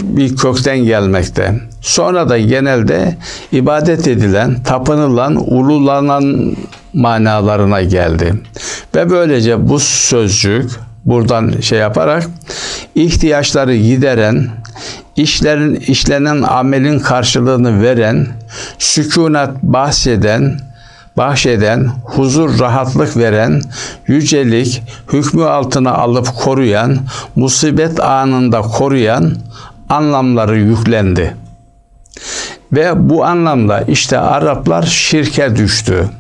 bir 0.03 0.37
kökten 0.37 0.79
gelmekte. 0.79 1.61
Sonra 1.81 2.29
da 2.29 2.39
genelde 2.39 3.17
ibadet 3.53 4.09
edilen, 4.09 4.63
tapınılan, 4.63 5.37
ululanan 5.37 6.57
manalarına 6.93 7.83
geldi. 7.83 8.35
Ve 8.95 9.11
böylece 9.11 9.69
bu 9.69 9.79
sözcük 9.81 10.71
buradan 11.05 11.61
şey 11.61 11.79
yaparak 11.79 12.27
ihtiyaçları 12.95 13.77
gideren, 13.77 14.49
işlerin 15.17 15.75
işlenen 15.75 16.43
amelin 16.43 16.99
karşılığını 16.99 17.83
veren, 17.83 18.27
sükunat 18.79 19.63
bahseden, 19.63 20.61
bahşeden, 21.17 21.91
huzur, 22.05 22.59
rahatlık 22.59 23.17
veren, 23.17 23.63
yücelik, 24.07 24.83
hükmü 25.13 25.45
altına 25.45 25.93
alıp 25.95 26.35
koruyan, 26.35 26.99
musibet 27.37 28.01
anında 28.01 28.61
koruyan 28.61 29.35
anlamları 29.89 30.59
yüklendi. 30.59 31.37
Ve 32.73 33.09
bu 33.09 33.25
anlamda 33.25 33.81
işte 33.81 34.19
Araplar 34.19 34.83
şirke 34.83 35.57
düştü. 35.57 36.11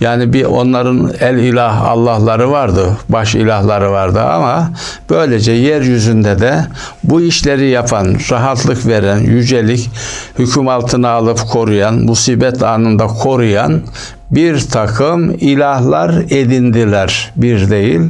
Yani 0.00 0.32
bir 0.32 0.44
onların 0.44 1.12
el 1.20 1.36
ilah 1.36 1.82
Allah'ları 1.82 2.50
vardı, 2.50 2.96
baş 3.08 3.34
ilahları 3.34 3.90
vardı 3.90 4.20
ama 4.20 4.70
böylece 5.10 5.52
yeryüzünde 5.52 6.38
de 6.38 6.66
bu 7.04 7.20
işleri 7.20 7.68
yapan, 7.68 8.16
rahatlık 8.30 8.86
veren, 8.86 9.18
yücelik, 9.18 9.90
hüküm 10.38 10.68
altına 10.68 11.08
alıp 11.08 11.48
koruyan, 11.52 11.94
musibet 11.94 12.62
anında 12.62 13.06
koruyan 13.06 13.82
bir 14.30 14.60
takım 14.60 15.30
ilahlar 15.30 16.24
edindiler. 16.30 17.32
Bir 17.36 17.70
değil, 17.70 18.00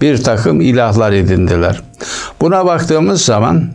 bir 0.00 0.22
takım 0.22 0.60
ilahlar 0.60 1.12
edindiler. 1.12 1.80
Buna 2.40 2.66
baktığımız 2.66 3.24
zaman 3.24 3.70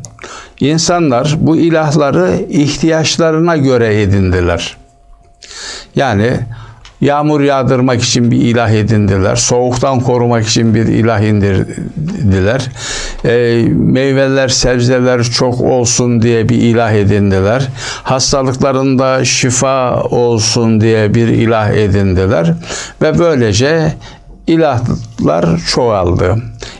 insanlar 0.59 1.35
bu 1.39 1.57
ilahları 1.57 2.31
ihtiyaçlarına 2.49 3.57
göre 3.57 4.01
edindiler. 4.01 4.77
Yani 5.95 6.39
Yağmur 7.01 7.41
yağdırmak 7.41 8.03
için 8.03 8.31
bir 8.31 8.37
ilah 8.37 8.69
edindiler. 8.69 9.35
Soğuktan 9.35 9.99
korumak 9.99 10.47
için 10.47 10.75
bir 10.75 10.85
ilah 10.85 11.19
indirdiler. 11.19 12.69
E, 13.25 13.63
meyveler, 13.69 14.47
sebzeler 14.47 15.23
çok 15.23 15.61
olsun 15.61 16.21
diye 16.21 16.49
bir 16.49 16.55
ilah 16.55 16.91
edindiler. 16.91 17.67
Hastalıklarında 18.03 19.25
şifa 19.25 20.03
olsun 20.03 20.81
diye 20.81 21.13
bir 21.13 21.27
ilah 21.27 21.69
edindiler. 21.69 22.53
Ve 23.01 23.19
böylece 23.19 23.93
ilahlar 24.47 25.45
çoğaldı. 25.67 26.35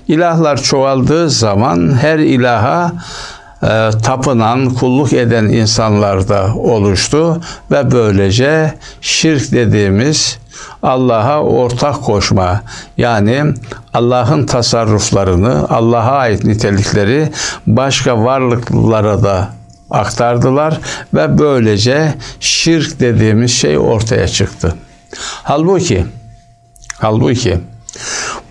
İlahlar 0.07 0.61
çoğaldığı 0.61 1.29
zaman 1.29 1.97
her 2.01 2.19
ilaha 2.19 2.91
e, 3.63 3.89
tapınan, 4.03 4.69
kulluk 4.69 5.13
eden 5.13 5.45
insanlar 5.45 6.27
da 6.27 6.55
oluştu 6.55 7.41
ve 7.71 7.91
böylece 7.91 8.73
şirk 9.01 9.51
dediğimiz 9.51 10.39
Allah'a 10.83 11.43
ortak 11.43 12.01
koşma 12.01 12.61
yani 12.97 13.53
Allah'ın 13.93 14.45
tasarruflarını, 14.45 15.69
Allah'a 15.69 16.11
ait 16.11 16.43
nitelikleri 16.43 17.29
başka 17.67 18.23
varlıklara 18.23 19.23
da 19.23 19.49
aktardılar 19.91 20.79
ve 21.13 21.39
böylece 21.39 22.13
şirk 22.39 22.99
dediğimiz 22.99 23.51
şey 23.51 23.77
ortaya 23.77 24.27
çıktı. 24.27 24.75
Halbuki 25.43 26.05
halbuki 26.99 27.57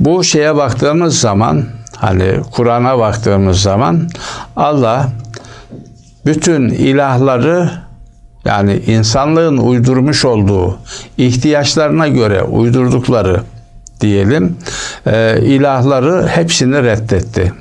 bu 0.00 0.24
şeye 0.24 0.56
baktığımız 0.56 1.20
zaman 1.20 1.64
Hani 2.00 2.40
Kur'an'a 2.50 2.98
baktığımız 2.98 3.62
zaman 3.62 4.08
Allah 4.58 5.08
bütün 6.26 6.68
ilahları 6.68 7.70
yani 8.44 8.76
insanlığın 8.86 9.56
uydurmuş 9.56 10.24
olduğu 10.24 10.78
ihtiyaçlarına 11.18 12.08
göre 12.08 12.42
uydurdukları 12.42 13.40
diyelim 14.00 14.56
e, 15.06 15.40
ilahları 15.42 16.28
hepsini 16.28 16.82
reddetti. 16.82 17.52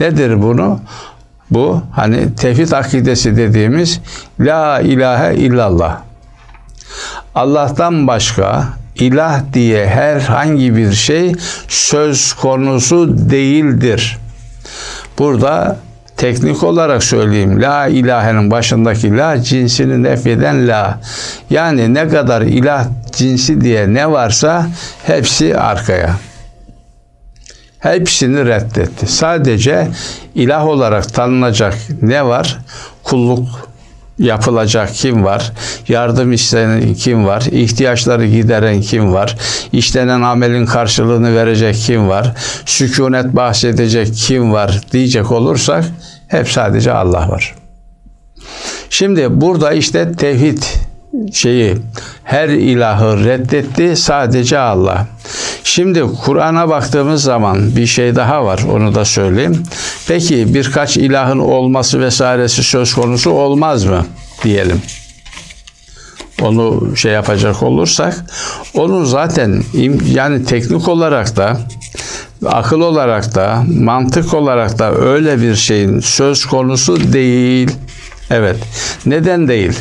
Nedir 0.00 0.42
bunu? 0.42 0.80
Bu 1.50 1.82
hani 1.92 2.34
tevhid 2.34 2.70
akidesi 2.70 3.36
dediğimiz 3.36 4.00
la 4.40 4.80
ilahe 4.80 5.34
illallah. 5.34 6.00
Allah'tan 7.34 8.06
başka 8.06 8.64
ilah 8.94 9.40
diye 9.52 9.86
herhangi 9.86 10.76
bir 10.76 10.92
şey 10.92 11.32
söz 11.68 12.32
konusu 12.32 13.30
değildir. 13.30 14.18
Burada 15.18 15.76
teknik 16.20 16.62
olarak 16.62 17.02
söyleyeyim. 17.02 17.62
La 17.62 17.86
ilahenin 17.86 18.50
başındaki 18.50 19.16
la 19.16 19.42
cinsini 19.42 20.02
nefyeden 20.02 20.68
la. 20.68 21.00
Yani 21.50 21.94
ne 21.94 22.08
kadar 22.08 22.42
ilah 22.42 22.86
cinsi 23.12 23.60
diye 23.60 23.94
ne 23.94 24.10
varsa 24.10 24.66
hepsi 25.06 25.56
arkaya. 25.56 26.16
Hepsini 27.78 28.46
reddetti. 28.46 29.06
Sadece 29.06 29.88
ilah 30.34 30.66
olarak 30.66 31.14
tanınacak 31.14 31.74
ne 32.02 32.26
var? 32.26 32.58
Kulluk 33.04 33.70
yapılacak 34.18 34.94
kim 34.94 35.24
var? 35.24 35.52
Yardım 35.88 36.32
istenen 36.32 36.94
kim 36.94 37.26
var? 37.26 37.42
İhtiyaçları 37.52 38.26
gideren 38.26 38.80
kim 38.80 39.12
var? 39.12 39.36
İşlenen 39.72 40.22
amelin 40.22 40.66
karşılığını 40.66 41.36
verecek 41.36 41.76
kim 41.76 42.08
var? 42.08 42.34
Sükunet 42.66 43.36
bahsedecek 43.36 44.14
kim 44.14 44.52
var 44.52 44.80
diyecek 44.92 45.32
olursak 45.32 45.84
hep 46.30 46.48
sadece 46.48 46.92
Allah 46.92 47.28
var. 47.28 47.54
Şimdi 48.90 49.40
burada 49.40 49.72
işte 49.72 50.12
tevhid 50.12 50.62
şeyi 51.32 51.76
her 52.24 52.48
ilahı 52.48 53.24
reddetti 53.24 53.96
sadece 53.96 54.58
Allah. 54.58 55.06
Şimdi 55.64 56.02
Kur'an'a 56.24 56.68
baktığımız 56.68 57.22
zaman 57.22 57.76
bir 57.76 57.86
şey 57.86 58.16
daha 58.16 58.44
var 58.44 58.60
onu 58.72 58.94
da 58.94 59.04
söyleyeyim. 59.04 59.62
Peki 60.08 60.54
birkaç 60.54 60.96
ilahın 60.96 61.38
olması 61.38 62.00
vesairesi 62.00 62.62
söz 62.62 62.94
konusu 62.94 63.30
olmaz 63.30 63.84
mı 63.84 64.06
diyelim. 64.44 64.82
Onu 66.42 66.96
şey 66.96 67.12
yapacak 67.12 67.62
olursak 67.62 68.24
onun 68.74 69.04
zaten 69.04 69.62
yani 70.12 70.44
teknik 70.44 70.88
olarak 70.88 71.36
da 71.36 71.60
akıl 72.46 72.80
olarak 72.80 73.34
da 73.34 73.64
mantık 73.80 74.34
olarak 74.34 74.78
da 74.78 74.94
öyle 74.94 75.42
bir 75.42 75.54
şeyin 75.54 76.00
söz 76.00 76.46
konusu 76.46 77.12
değil. 77.12 77.70
Evet. 78.30 78.56
Neden 79.06 79.48
değil? 79.48 79.78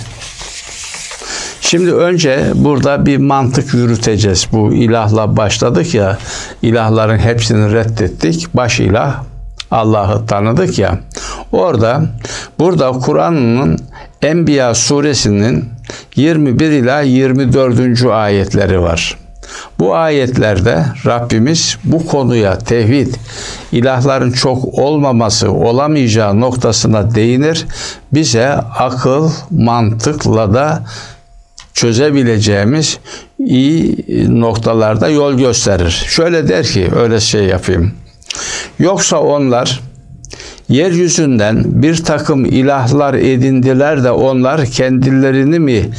Şimdi 1.62 1.94
önce 1.94 2.44
burada 2.56 3.06
bir 3.06 3.18
mantık 3.18 3.74
yürüteceğiz. 3.74 4.48
Bu 4.52 4.74
ilahla 4.74 5.38
başladık 5.38 5.94
ya, 5.94 6.18
ilahların 6.62 7.18
hepsini 7.18 7.74
reddettik. 7.74 8.48
Baş 8.54 8.80
ilah 8.80 9.24
Allah'ı 9.72 10.26
tanıdık 10.26 10.80
ya. 10.80 11.00
Orada 11.52 12.02
burada 12.60 12.92
Kur'an'ın 12.92 13.80
Enbiya 14.22 14.76
suresinin 14.76 15.66
21 16.16 16.72
ila 16.72 17.02
24. 17.02 18.06
ayetleri 18.06 18.82
var. 18.82 19.18
Bu 19.80 19.96
ayetlerde 19.96 20.86
Rabbimiz 21.06 21.78
bu 21.84 22.06
konuya 22.06 22.58
tevhid, 22.58 23.14
ilahların 23.72 24.32
çok 24.32 24.66
olmaması, 24.66 25.52
olamayacağı 25.52 26.40
noktasına 26.40 27.16
değinir. 27.16 27.66
Bize 28.14 28.48
akıl, 28.78 29.32
mantıkla 29.52 30.54
da 30.54 30.84
çözebileceğimiz 31.74 33.00
iyi 33.40 34.06
noktalarda 34.42 35.10
yol 35.10 35.34
gösterir. 35.34 36.06
Şöyle 36.08 36.48
der 36.48 36.66
ki 36.66 36.90
öyle 36.96 37.20
şey 37.20 37.44
yapayım. 37.44 37.92
Yoksa 38.80 39.20
onlar 39.20 39.82
yeryüzünden 40.70 41.64
bir 41.66 42.04
takım 42.04 42.46
ilahlar 42.46 43.14
edindiler 43.14 44.04
de 44.04 44.12
onlar 44.12 44.66
kendilerini 44.66 45.60
mi 45.60 45.90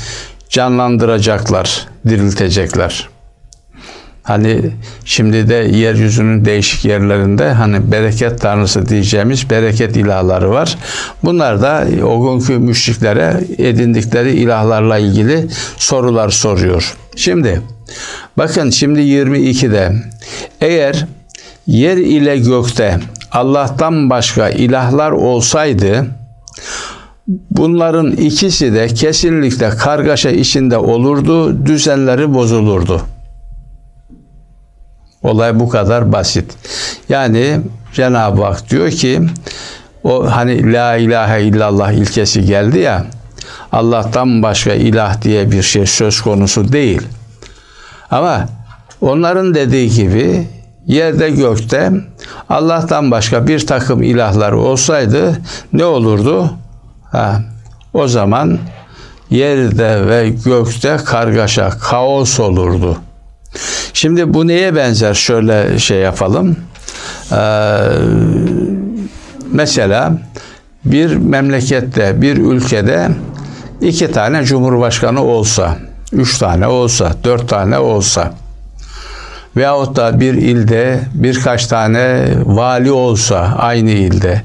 canlandıracaklar, 0.49 1.87
diriltecekler? 2.09 3.10
Hani 4.31 4.61
şimdi 5.05 5.49
de 5.49 5.55
yeryüzünün 5.55 6.45
değişik 6.45 6.85
yerlerinde 6.85 7.53
hani 7.53 7.93
bereket 7.93 8.41
tanrısı 8.41 8.89
diyeceğimiz 8.89 9.51
bereket 9.51 9.97
ilahları 9.97 10.51
var. 10.51 10.79
Bunlar 11.25 11.63
da 11.63 11.87
o 12.05 12.23
günkü 12.23 12.59
müşriklere 12.59 13.41
edindikleri 13.59 14.31
ilahlarla 14.31 14.99
ilgili 14.99 15.47
sorular 15.77 16.29
soruyor. 16.29 16.97
Şimdi 17.17 17.63
bakın 18.39 18.71
şimdi 18.71 19.01
22'de 19.01 19.93
eğer 20.61 21.07
yer 21.67 21.97
ile 21.97 22.39
gökte 22.39 23.01
Allah'tan 23.33 24.11
başka 24.11 24.51
ilahlar 24.51 25.11
olsaydı 25.11 26.07
bunların 27.51 28.13
ikisi 28.13 28.75
de 28.75 28.89
kesinlikle 28.89 29.71
kargaşa 29.71 30.31
içinde 30.31 30.77
olurdu, 30.77 31.67
düzenleri 31.67 32.35
bozulurdu. 32.35 33.03
Olay 35.23 35.61
bu 35.61 35.69
kadar 35.69 36.13
basit. 36.13 36.55
Yani 37.09 37.61
Cenab-ı 37.93 38.45
Hak 38.45 38.71
diyor 38.71 38.91
ki 38.91 39.23
o 40.05 40.31
hani 40.31 40.73
la 40.73 40.97
ilahe 40.97 41.43
illallah 41.43 41.93
ilkesi 41.93 42.45
geldi 42.45 42.79
ya 42.79 43.07
Allah'tan 43.73 44.43
başka 44.43 44.75
ilah 44.75 45.23
diye 45.23 45.53
bir 45.53 45.63
şey 45.63 45.87
söz 45.87 46.21
konusu 46.21 46.73
değil. 46.73 47.03
Ama 48.11 48.49
onların 49.01 49.55
dediği 49.55 49.91
gibi 49.91 50.49
yerde 50.87 51.31
gökte 51.31 51.93
Allah'tan 52.49 53.11
başka 53.11 53.47
bir 53.47 53.67
takım 53.67 54.03
ilahlar 54.03 54.53
olsaydı 54.53 55.41
ne 55.73 55.85
olurdu? 55.85 56.51
Ha, 57.13 57.43
o 57.95 58.09
zaman 58.09 58.59
yerde 59.31 60.09
ve 60.09 60.29
gökte 60.29 60.97
kargaşa, 61.05 61.71
kaos 61.71 62.41
olurdu. 62.41 62.97
Şimdi 63.93 64.35
bu 64.35 64.49
neye 64.49 64.75
benzer? 64.75 65.15
Şöyle 65.15 65.79
şey 65.79 65.99
yapalım. 65.99 66.57
Ee, 67.33 67.37
mesela 69.53 70.13
bir 70.85 71.17
memlekette, 71.17 72.23
bir 72.23 72.37
ülkede 72.37 73.09
iki 73.81 74.13
tane 74.13 74.45
cumhurbaşkanı 74.45 75.23
olsa, 75.25 75.77
üç 76.13 76.39
tane 76.39 76.67
olsa, 76.67 77.13
dört 77.25 77.49
tane 77.49 77.79
olsa 77.79 78.35
veyahut 79.57 79.97
da 79.97 80.21
bir 80.21 80.35
ilde 80.35 81.01
birkaç 81.15 81.67
tane 81.67 82.29
vali 82.45 82.93
olsa 82.93 83.55
aynı 83.59 83.91
ilde 83.91 84.43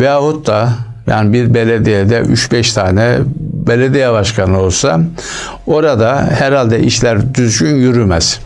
veyahut 0.00 0.46
da 0.46 0.68
yani 1.06 1.32
bir 1.32 1.54
belediyede 1.54 2.20
3-5 2.20 2.74
tane 2.74 3.18
belediye 3.66 4.12
başkanı 4.12 4.60
olsa 4.60 5.00
orada 5.66 6.28
herhalde 6.38 6.80
işler 6.80 7.34
düzgün 7.34 7.76
yürümez. 7.76 8.40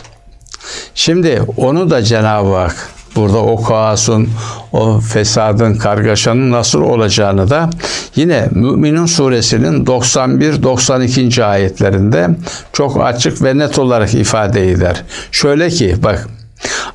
Şimdi 0.95 1.43
onu 1.57 1.91
da 1.91 2.03
Cenab-ı 2.03 2.55
Hak 2.55 2.89
burada 3.17 3.39
o 3.39 3.63
kaosun, 3.63 4.29
o 4.73 5.01
fesadın, 5.01 5.75
kargaşanın 5.75 6.51
nasıl 6.51 6.81
olacağını 6.81 7.51
da 7.51 7.71
yine 8.17 8.49
Müminun 8.51 9.07
suresinin 9.07 9.85
91-92. 9.85 11.45
ayetlerinde 11.45 12.29
çok 12.73 13.05
açık 13.05 13.43
ve 13.43 13.59
net 13.59 13.79
olarak 13.79 14.15
ifade 14.15 14.71
eder. 14.71 15.03
Şöyle 15.33 15.69
ki 15.69 15.97
bak 16.05 16.29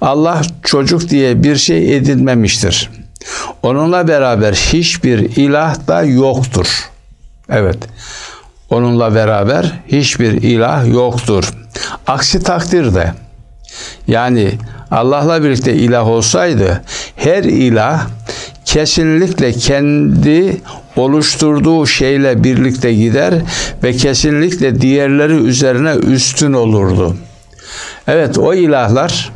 Allah 0.02 0.42
çocuk 0.64 1.10
diye 1.10 1.44
bir 1.44 1.56
şey 1.56 1.98
edinmemiştir. 1.98 2.90
Onunla 3.64 4.08
beraber 4.08 4.54
hiçbir 4.54 5.20
ilah 5.20 5.88
da 5.88 6.04
yoktur. 6.04 6.93
Evet. 7.50 7.78
Onunla 8.70 9.16
beraber 9.16 9.80
hiçbir 9.88 10.32
ilah 10.32 10.88
yoktur. 10.88 11.54
Aksi 12.08 12.44
takdirde 12.44 13.14
yani 14.08 14.52
Allah'la 14.92 15.44
birlikte 15.44 15.74
ilah 15.74 16.08
olsaydı 16.08 16.82
her 17.16 17.44
ilah 17.44 18.08
kesinlikle 18.66 19.52
kendi 19.52 20.62
oluşturduğu 20.96 21.86
şeyle 21.88 22.44
birlikte 22.44 22.94
gider 22.94 23.34
ve 23.84 23.94
kesinlikle 23.94 24.82
diğerleri 24.82 25.34
üzerine 25.34 25.94
üstün 25.94 26.54
olurdu. 26.54 27.18
Evet 28.08 28.38
o 28.38 28.54
ilahlar 28.54 29.32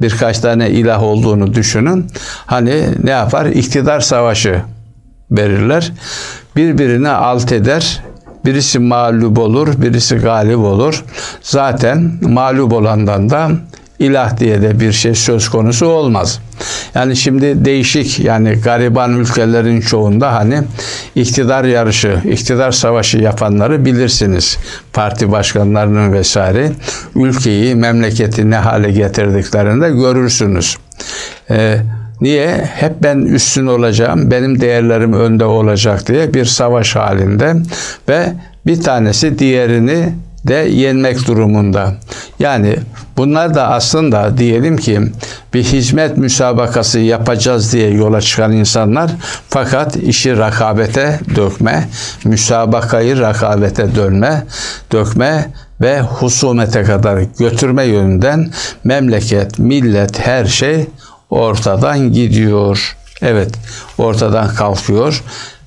birkaç 0.00 0.38
tane 0.38 0.70
ilah 0.70 1.02
olduğunu 1.02 1.54
düşünün. 1.54 2.06
Hani 2.46 2.84
ne 3.04 3.10
yapar? 3.10 3.46
İktidar 3.46 4.00
savaşı 4.00 4.62
verirler. 5.30 5.92
Birbirine 6.56 7.08
alt 7.08 7.52
eder. 7.52 8.02
Birisi 8.44 8.78
mağlup 8.78 9.38
olur, 9.38 9.68
birisi 9.82 10.16
galip 10.16 10.58
olur. 10.58 11.04
Zaten 11.42 12.12
mağlup 12.22 12.72
olandan 12.72 13.30
da 13.30 13.50
ilah 13.98 14.38
diye 14.38 14.62
de 14.62 14.80
bir 14.80 14.92
şey 14.92 15.14
söz 15.14 15.48
konusu 15.48 15.86
olmaz. 15.86 16.40
Yani 16.94 17.16
şimdi 17.16 17.64
değişik 17.64 18.18
yani 18.20 18.52
gariban 18.52 19.16
ülkelerin 19.16 19.80
çoğunda 19.80 20.34
hani 20.34 20.62
iktidar 21.14 21.64
yarışı, 21.64 22.20
iktidar 22.24 22.72
savaşı 22.72 23.18
yapanları 23.18 23.84
bilirsiniz. 23.84 24.58
Parti 24.92 25.32
başkanlarının 25.32 26.12
vesaire 26.12 26.72
ülkeyi, 27.14 27.74
memleketi 27.74 28.50
ne 28.50 28.56
hale 28.56 28.90
getirdiklerinde 28.90 29.90
görürsünüz. 29.90 30.76
Ee, 31.50 31.78
Niye? 32.20 32.70
Hep 32.74 33.02
ben 33.02 33.18
üstün 33.18 33.66
olacağım, 33.66 34.30
benim 34.30 34.60
değerlerim 34.60 35.12
önde 35.12 35.44
olacak 35.44 36.08
diye 36.08 36.34
bir 36.34 36.44
savaş 36.44 36.96
halinde 36.96 37.54
ve 38.08 38.32
bir 38.66 38.80
tanesi 38.80 39.38
diğerini 39.38 40.12
de 40.44 40.54
yenmek 40.54 41.26
durumunda. 41.26 41.94
Yani 42.38 42.76
bunlar 43.16 43.54
da 43.54 43.68
aslında 43.68 44.38
diyelim 44.38 44.76
ki 44.76 45.00
bir 45.54 45.64
hizmet 45.64 46.16
müsabakası 46.16 46.98
yapacağız 46.98 47.72
diye 47.72 47.90
yola 47.90 48.20
çıkan 48.20 48.52
insanlar 48.52 49.10
fakat 49.48 49.96
işi 49.96 50.38
rakabete 50.38 51.20
dökme, 51.36 51.88
müsabakayı 52.24 53.20
rakabete 53.20 53.94
dönme, 53.94 54.42
dökme 54.92 55.50
ve 55.80 56.00
husumete 56.00 56.82
kadar 56.82 57.22
götürme 57.38 57.84
yönünden 57.84 58.50
memleket, 58.84 59.58
millet, 59.58 60.26
her 60.26 60.44
şey 60.44 60.86
ortadan 61.30 62.12
gidiyor. 62.12 62.96
Evet, 63.22 63.50
ortadan 63.98 64.54
kalkıyor. 64.54 65.22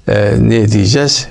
Ee, 0.07 0.33
ne 0.39 0.71
diyeceğiz? 0.71 1.27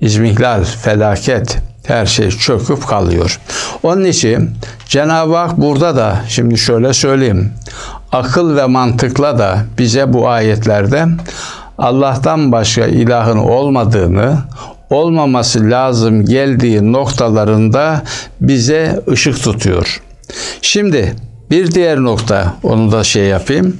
İzmihlal, 0.00 0.64
felaket, 0.64 1.58
her 1.86 2.06
şey 2.06 2.30
çöküp 2.30 2.86
kalıyor. 2.86 3.40
Onun 3.82 4.04
için 4.04 4.50
Cenab-ı 4.88 5.36
Hak 5.36 5.58
burada 5.58 5.96
da 5.96 6.20
şimdi 6.28 6.58
şöyle 6.58 6.92
söyleyeyim. 6.92 7.52
Akıl 8.12 8.56
ve 8.56 8.66
mantıkla 8.66 9.38
da 9.38 9.64
bize 9.78 10.12
bu 10.12 10.28
ayetlerde 10.28 11.06
Allah'tan 11.78 12.52
başka 12.52 12.86
ilahın 12.86 13.38
olmadığını, 13.38 14.38
olmaması 14.90 15.70
lazım 15.70 16.24
geldiği 16.24 16.92
noktalarında 16.92 18.02
bize 18.40 19.00
ışık 19.10 19.42
tutuyor. 19.42 20.02
Şimdi 20.62 21.16
bir 21.50 21.70
diğer 21.70 21.98
nokta 21.98 22.56
onu 22.62 22.92
da 22.92 23.04
şey 23.04 23.24
yapayım. 23.24 23.76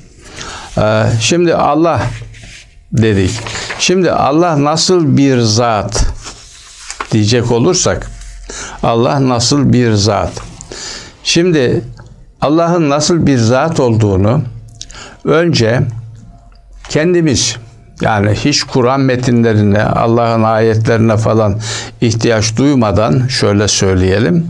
Ee, 0.78 1.04
şimdi 1.20 1.54
Allah 1.54 2.02
dedik. 2.92 3.30
Şimdi 3.78 4.12
Allah 4.12 4.64
nasıl 4.64 5.16
bir 5.16 5.40
zat? 5.40 6.06
diyecek 7.12 7.50
olursak 7.52 8.10
Allah 8.82 9.28
nasıl 9.28 9.72
bir 9.72 9.92
zat? 9.92 10.32
Şimdi 11.24 11.84
Allah'ın 12.40 12.90
nasıl 12.90 13.26
bir 13.26 13.38
zat 13.38 13.80
olduğunu 13.80 14.42
önce 15.24 15.80
kendimiz 16.88 17.56
yani 18.00 18.30
hiç 18.30 18.62
Kur'an 18.62 19.00
metinlerine, 19.00 19.82
Allah'ın 19.82 20.42
ayetlerine 20.42 21.16
falan 21.16 21.60
ihtiyaç 22.00 22.56
duymadan 22.56 23.26
şöyle 23.28 23.68
söyleyelim. 23.68 24.46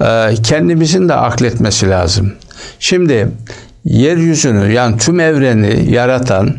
E, 0.00 0.34
kendimizin 0.42 1.08
de 1.08 1.14
akletmesi 1.14 1.90
lazım. 1.90 2.32
Şimdi 2.80 3.28
yeryüzünü 3.84 4.72
yani 4.72 4.98
tüm 4.98 5.20
evreni 5.20 5.92
yaratan 5.92 6.54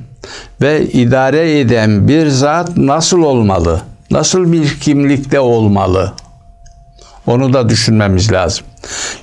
ve 0.62 0.86
idare 0.86 1.60
eden 1.60 2.08
bir 2.08 2.28
zat 2.28 2.78
nasıl 2.78 3.22
olmalı? 3.22 3.82
nasıl 4.12 4.52
bir 4.52 4.80
kimlikte 4.80 5.40
olmalı? 5.40 6.14
Onu 7.28 7.54
da 7.54 7.70
düşünmemiz 7.70 8.32
lazım. 8.32 8.66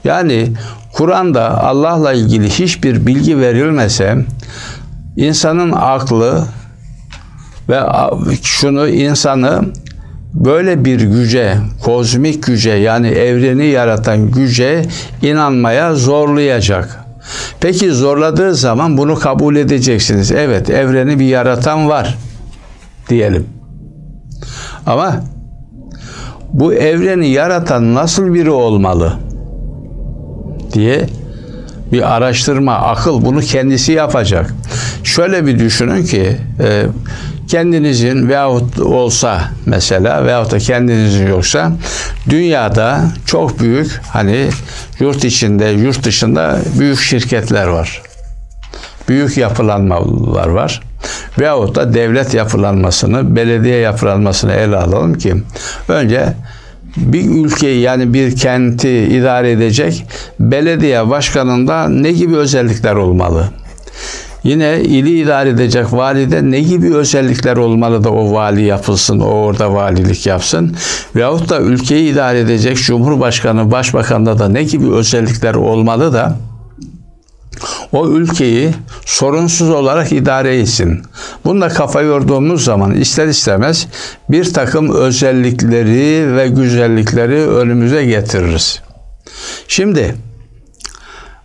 Yani 0.04 0.52
Kur'an'da 0.92 1.64
Allah'la 1.64 2.12
ilgili 2.12 2.50
hiçbir 2.50 3.06
bilgi 3.06 3.38
verilmese 3.38 4.24
insanın 5.16 5.72
aklı 5.72 6.46
ve 7.68 7.80
şunu 8.42 8.88
insanı 8.88 9.62
böyle 10.36 10.84
bir 10.84 11.00
güce, 11.00 11.56
kozmik 11.84 12.46
güce 12.46 12.70
yani 12.70 13.08
evreni 13.08 13.66
yaratan 13.66 14.30
güce 14.30 14.82
inanmaya 15.22 15.94
zorlayacak. 15.94 17.04
Peki 17.60 17.92
zorladığı 17.92 18.54
zaman 18.54 18.98
bunu 18.98 19.14
kabul 19.14 19.56
edeceksiniz. 19.56 20.32
Evet, 20.32 20.70
evreni 20.70 21.18
bir 21.18 21.26
yaratan 21.26 21.88
var 21.88 22.18
diyelim. 23.08 23.46
Ama 24.86 25.16
bu 26.52 26.74
evreni 26.74 27.28
yaratan 27.28 27.94
nasıl 27.94 28.34
biri 28.34 28.50
olmalı 28.50 29.12
diye 30.72 31.06
bir 31.92 32.16
araştırma, 32.16 32.74
akıl 32.74 33.24
bunu 33.24 33.40
kendisi 33.40 33.92
yapacak. 33.92 34.54
Şöyle 35.04 35.46
bir 35.46 35.58
düşünün 35.58 36.04
ki 36.04 36.36
e, 36.60 36.82
kendinizin 37.48 38.28
veyahut 38.28 38.78
olsa 38.78 39.40
mesela 39.66 40.26
veyahut 40.26 40.52
da 40.52 40.58
kendinizin 40.58 41.26
yoksa 41.26 41.72
dünyada 42.30 43.00
çok 43.26 43.60
büyük 43.60 44.00
hani 44.08 44.48
yurt 45.00 45.24
içinde 45.24 45.64
yurt 45.64 46.04
dışında 46.04 46.58
büyük 46.78 47.00
şirketler 47.00 47.66
var. 47.66 48.02
Büyük 49.08 49.36
yapılanmalar 49.36 50.48
var. 50.48 50.82
Veyahut 51.38 51.76
da 51.76 51.94
devlet 51.94 52.34
yapılanmasını, 52.34 53.36
belediye 53.36 53.78
yapılanmasını 53.78 54.52
ele 54.52 54.76
alalım 54.76 55.14
ki 55.14 55.34
önce 55.88 56.34
bir 56.96 57.30
ülkeyi 57.30 57.80
yani 57.80 58.14
bir 58.14 58.36
kenti 58.36 58.90
idare 58.90 59.50
edecek 59.50 60.04
belediye 60.40 61.10
başkanında 61.10 61.88
ne 61.88 62.12
gibi 62.12 62.36
özellikler 62.36 62.94
olmalı? 62.94 63.48
Yine 64.44 64.80
ili 64.80 65.20
idare 65.20 65.48
edecek 65.48 65.92
valide 65.92 66.50
ne 66.50 66.60
gibi 66.60 66.94
özellikler 66.94 67.56
olmalı 67.56 68.04
da 68.04 68.10
o 68.10 68.32
vali 68.32 68.64
yapılsın, 68.64 69.20
o 69.20 69.24
orada 69.24 69.74
valilik 69.74 70.26
yapsın? 70.26 70.76
Veyahut 71.16 71.48
da 71.48 71.60
ülkeyi 71.60 72.12
idare 72.12 72.40
edecek 72.40 72.76
cumhurbaşkanı, 72.76 73.70
başbakanda 73.70 74.38
da 74.38 74.48
ne 74.48 74.62
gibi 74.62 74.92
özellikler 74.92 75.54
olmalı 75.54 76.12
da 76.12 76.36
o 77.92 78.08
ülkeyi 78.08 78.70
sorunsuz 79.06 79.70
olarak 79.70 80.12
idare 80.12 80.58
etsin. 80.58 81.02
Bunda 81.44 81.68
kafa 81.68 82.02
yorduğumuz 82.02 82.64
zaman 82.64 82.94
ister 82.94 83.26
istemez 83.26 83.86
bir 84.30 84.52
takım 84.52 84.94
özellikleri 84.94 86.36
ve 86.36 86.48
güzellikleri 86.48 87.48
önümüze 87.48 88.04
getiririz. 88.04 88.82
Şimdi 89.68 90.14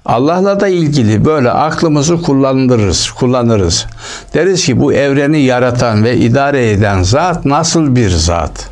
Allah'la 0.06 0.60
da 0.60 0.68
ilgili 0.68 1.26
böyle 1.26 1.52
aklımızı 1.52 2.22
kullanırız, 2.22 3.12
kullanırız. 3.12 3.86
Deriz 4.34 4.66
ki 4.66 4.80
bu 4.80 4.94
evreni 4.94 5.42
yaratan 5.42 6.04
ve 6.04 6.18
idare 6.18 6.72
eden 6.72 7.04
zat 7.04 7.46
nasıl 7.46 7.96
bir 7.96 8.10
zat? 8.10 8.70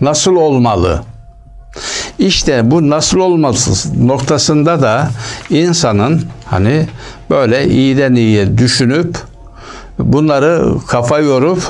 Nasıl 0.00 0.36
olmalı? 0.36 1.02
İşte 2.18 2.70
bu 2.70 2.90
nasıl 2.90 3.18
olması 3.18 3.90
noktasında 4.08 4.82
da 4.82 5.10
insanın 5.50 6.22
hani 6.46 6.86
böyle 7.30 7.68
iyiden 7.68 8.14
iyiye 8.14 8.58
düşünüp 8.58 9.16
bunları 9.98 10.74
kafa 10.86 11.18
yorup 11.18 11.62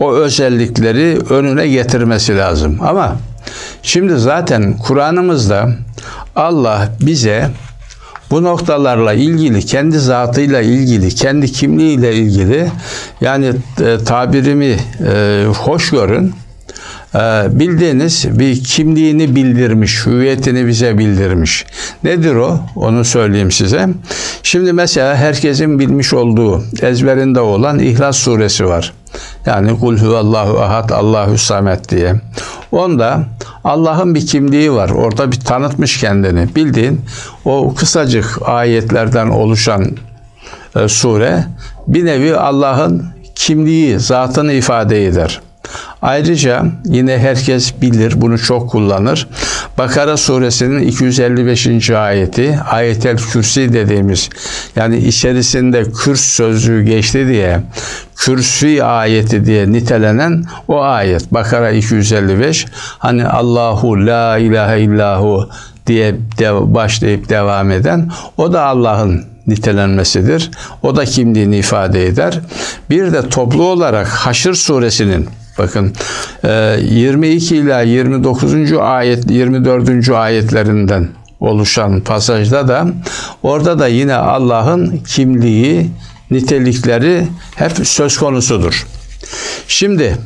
o 0.00 0.12
özellikleri 0.12 1.18
önüne 1.30 1.68
getirmesi 1.68 2.36
lazım. 2.36 2.78
Ama 2.82 3.16
şimdi 3.82 4.16
zaten 4.18 4.76
Kur'an'ımızda 4.78 5.68
Allah 6.36 6.88
bize 7.00 7.50
bu 8.30 8.42
noktalarla 8.42 9.12
ilgili, 9.12 9.66
kendi 9.66 9.98
zatıyla 9.98 10.60
ilgili, 10.60 11.14
kendi 11.14 11.52
kimliğiyle 11.52 12.14
ilgili 12.14 12.70
yani 13.20 13.52
e, 13.80 13.98
tabirimi 14.04 14.76
e, 15.06 15.44
hoş 15.58 15.90
görün. 15.90 16.34
E, 17.14 17.18
bildiğiniz 17.50 18.38
bir 18.38 18.64
kimliğini 18.64 19.36
bildirmiş, 19.36 20.06
hüviyetini 20.06 20.66
bize 20.66 20.98
bildirmiş. 20.98 21.66
Nedir 22.04 22.34
o? 22.34 22.60
Onu 22.76 23.04
söyleyeyim 23.04 23.50
size. 23.50 23.88
Şimdi 24.42 24.72
mesela 24.72 25.16
herkesin 25.16 25.78
bilmiş 25.78 26.14
olduğu, 26.14 26.64
ezberinde 26.82 27.40
olan 27.40 27.78
İhlas 27.78 28.16
suresi 28.16 28.66
var. 28.66 28.92
Yani 29.46 29.80
kul 29.80 29.98
huvallahu 29.98 30.60
ahad 30.60 30.90
Allahu 30.90 31.38
samet 31.38 31.88
diye. 31.88 32.14
Onda 32.72 33.24
Allah'ın 33.64 34.14
bir 34.14 34.26
kimliği 34.26 34.72
var. 34.72 34.90
Orada 34.90 35.32
bir 35.32 35.40
tanıtmış 35.40 36.00
kendini. 36.00 36.54
Bildiğin 36.56 37.00
o 37.44 37.74
kısacık 37.74 38.38
ayetlerden 38.44 39.28
oluşan 39.28 39.86
e, 40.76 40.88
sure 40.88 41.44
bir 41.86 42.04
nevi 42.04 42.36
Allah'ın 42.36 43.06
kimliği, 43.34 43.98
zatını 43.98 44.52
ifade 44.52 45.06
eder. 45.06 45.40
Ayrıca 46.02 46.64
yine 46.84 47.18
herkes 47.18 47.80
bilir, 47.82 48.20
bunu 48.20 48.38
çok 48.38 48.70
kullanır. 48.70 49.28
Bakara 49.78 50.16
suresinin 50.16 50.80
255. 50.80 51.90
ayeti, 51.90 52.58
ayetel 52.70 53.16
kürsi 53.16 53.72
dediğimiz, 53.72 54.30
yani 54.76 54.96
içerisinde 54.98 55.84
kürs 55.92 56.20
sözlüğü 56.20 56.82
geçti 56.82 57.26
diye, 57.26 57.60
kürsi 58.16 58.84
ayeti 58.84 59.44
diye 59.44 59.72
nitelenen 59.72 60.44
o 60.68 60.80
ayet. 60.82 61.32
Bakara 61.32 61.70
255, 61.70 62.66
hani 62.98 63.26
Allahu 63.26 64.06
la 64.06 64.38
ilahe 64.38 64.80
illahu 64.80 65.48
diye 65.86 66.14
başlayıp 66.62 67.28
devam 67.28 67.70
eden, 67.70 68.10
o 68.36 68.52
da 68.52 68.62
Allah'ın 68.62 69.24
nitelenmesidir. 69.46 70.50
O 70.82 70.96
da 70.96 71.04
kimliğini 71.04 71.58
ifade 71.58 72.06
eder. 72.06 72.40
Bir 72.90 73.12
de 73.12 73.28
toplu 73.28 73.62
olarak 73.62 74.08
Haşr 74.08 74.52
suresinin 74.52 75.28
Bakın 75.60 75.92
22 76.44 77.56
ila 77.56 77.80
29. 77.80 78.72
ayet 78.72 79.30
24. 79.30 80.08
ayetlerinden 80.10 81.08
oluşan 81.40 82.00
pasajda 82.00 82.68
da 82.68 82.86
orada 83.42 83.78
da 83.78 83.86
yine 83.86 84.14
Allah'ın 84.14 84.96
kimliği, 84.96 85.90
nitelikleri 86.30 87.26
hep 87.54 87.72
söz 87.86 88.18
konusudur. 88.18 88.86
Şimdi 89.68 90.16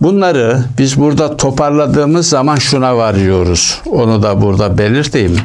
bunları 0.00 0.64
biz 0.78 1.00
burada 1.00 1.36
toparladığımız 1.36 2.28
zaman 2.28 2.56
şuna 2.56 2.96
varıyoruz. 2.96 3.80
Onu 3.90 4.22
da 4.22 4.42
burada 4.42 4.78
belirteyim. 4.78 5.36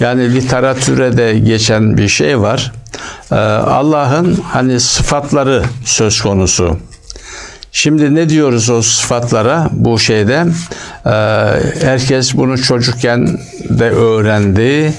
Yani 0.00 0.34
literatüre 0.34 1.16
de 1.16 1.38
geçen 1.38 1.96
bir 1.96 2.08
şey 2.08 2.40
var. 2.40 2.72
Allah'ın 3.66 4.38
hani 4.52 4.80
sıfatları 4.80 5.62
söz 5.84 6.20
konusu. 6.20 6.76
Şimdi 7.78 8.14
ne 8.14 8.28
diyoruz 8.28 8.70
o 8.70 8.82
sıfatlara 8.82 9.68
bu 9.72 9.98
şeyde? 9.98 10.44
Ee, 11.06 11.10
herkes 11.80 12.34
bunu 12.34 12.58
çocukken 12.58 13.38
de 13.68 13.90
öğrendi. 13.90 14.92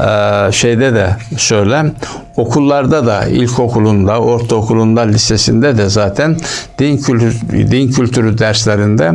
Ee, 0.00 0.52
şeyde 0.52 0.94
de 0.94 1.16
söyle 1.36 1.84
okullarda 2.36 3.06
da 3.06 3.24
ilkokulunda, 3.24 4.20
ortaokulunda, 4.20 5.00
lisesinde 5.00 5.78
de 5.78 5.88
zaten 5.88 6.36
din 6.78 6.98
kültürü, 6.98 7.70
din 7.70 7.92
kültürü 7.92 8.38
derslerinde 8.38 9.12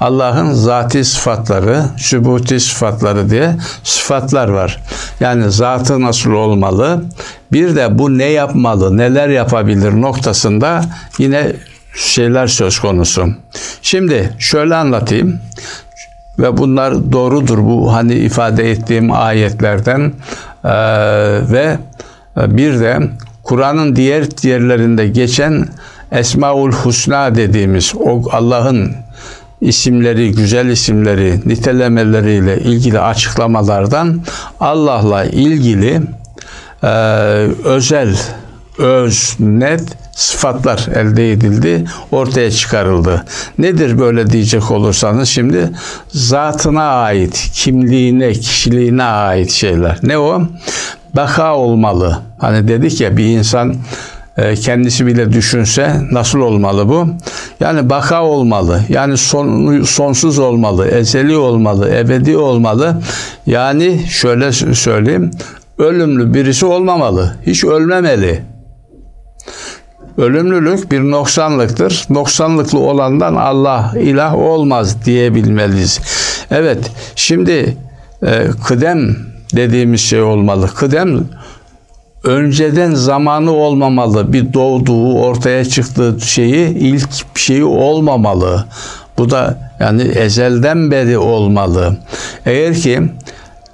Allah'ın 0.00 0.52
zati 0.52 1.04
sıfatları, 1.04 1.82
sübuti 1.96 2.60
sıfatları 2.60 3.30
diye 3.30 3.56
sıfatlar 3.84 4.48
var. 4.48 4.82
Yani 5.20 5.50
zatı 5.50 6.00
nasıl 6.00 6.32
olmalı? 6.32 7.04
Bir 7.52 7.76
de 7.76 7.98
bu 7.98 8.18
ne 8.18 8.24
yapmalı, 8.24 8.96
neler 8.96 9.28
yapabilir 9.28 10.00
noktasında 10.00 10.84
yine 11.18 11.52
şeyler 11.96 12.46
söz 12.46 12.78
konusu. 12.78 13.26
Şimdi 13.82 14.32
şöyle 14.38 14.74
anlatayım 14.74 15.38
ve 16.38 16.56
bunlar 16.56 17.12
doğrudur 17.12 17.58
bu 17.58 17.92
hani 17.92 18.14
ifade 18.14 18.70
ettiğim 18.70 19.12
ayetlerden 19.12 20.12
ee, 20.64 20.70
ve 21.52 21.78
bir 22.36 22.80
de 22.80 22.98
Kur'an'ın 23.42 23.96
diğer 23.96 24.26
yerlerinde 24.42 25.08
geçen 25.08 25.68
Esmaul 26.12 26.72
Husna 26.72 27.34
dediğimiz 27.34 27.94
o 28.00 28.22
Allah'ın 28.30 28.92
isimleri, 29.60 30.32
güzel 30.32 30.66
isimleri, 30.66 31.40
nitelemeleriyle 31.48 32.58
ilgili 32.60 33.00
açıklamalardan 33.00 34.20
Allah'la 34.60 35.24
ilgili 35.24 36.02
e, 36.82 36.88
özel, 37.64 38.16
öz, 38.78 39.36
net 39.38 39.82
sıfatlar 40.16 40.86
elde 40.94 41.32
edildi, 41.32 41.84
ortaya 42.12 42.50
çıkarıldı. 42.50 43.24
Nedir 43.58 43.98
böyle 43.98 44.30
diyecek 44.30 44.70
olursanız 44.70 45.28
şimdi 45.28 45.70
zatına 46.08 46.82
ait, 46.82 47.50
kimliğine, 47.54 48.32
kişiliğine 48.32 49.02
ait 49.02 49.50
şeyler. 49.50 49.98
Ne 50.02 50.18
o? 50.18 50.42
Baka 51.16 51.56
olmalı. 51.56 52.18
Hani 52.38 52.68
dedik 52.68 53.00
ya 53.00 53.16
bir 53.16 53.24
insan 53.24 53.74
e, 54.36 54.54
kendisi 54.54 55.06
bile 55.06 55.32
düşünse 55.32 56.00
nasıl 56.12 56.40
olmalı 56.40 56.88
bu? 56.88 57.08
Yani 57.60 57.90
baka 57.90 58.24
olmalı. 58.24 58.80
Yani 58.88 59.16
son, 59.16 59.82
sonsuz 59.82 60.38
olmalı, 60.38 60.88
ezeli 60.88 61.36
olmalı, 61.36 61.94
ebedi 61.96 62.36
olmalı. 62.36 63.02
Yani 63.46 64.00
şöyle 64.08 64.52
söyleyeyim, 64.52 65.30
ölümlü 65.78 66.34
birisi 66.34 66.66
olmamalı. 66.66 67.36
Hiç 67.46 67.64
ölmemeli. 67.64 68.55
Ölümlülük 70.18 70.92
bir 70.92 71.00
noksanlıktır. 71.00 72.04
Noksanlıklı 72.10 72.78
olandan 72.78 73.34
Allah 73.34 73.94
ilah 74.00 74.34
olmaz 74.34 75.04
diyebilmeliyiz. 75.04 76.00
Evet, 76.50 76.90
şimdi 77.16 77.76
e, 78.22 78.46
kıdem 78.66 79.16
dediğimiz 79.56 80.00
şey 80.00 80.22
olmalı. 80.22 80.70
Kıdem 80.74 81.20
önceden 82.24 82.94
zamanı 82.94 83.50
olmamalı. 83.52 84.32
Bir 84.32 84.52
doğduğu, 84.52 85.14
ortaya 85.14 85.64
çıktığı 85.64 86.20
şeyi 86.20 86.68
ilk 86.68 87.08
şeyi 87.34 87.64
olmamalı. 87.64 88.64
Bu 89.18 89.30
da 89.30 89.70
yani 89.80 90.02
ezelden 90.02 90.90
beri 90.90 91.18
olmalı. 91.18 91.96
Eğer 92.46 92.74
ki 92.74 93.02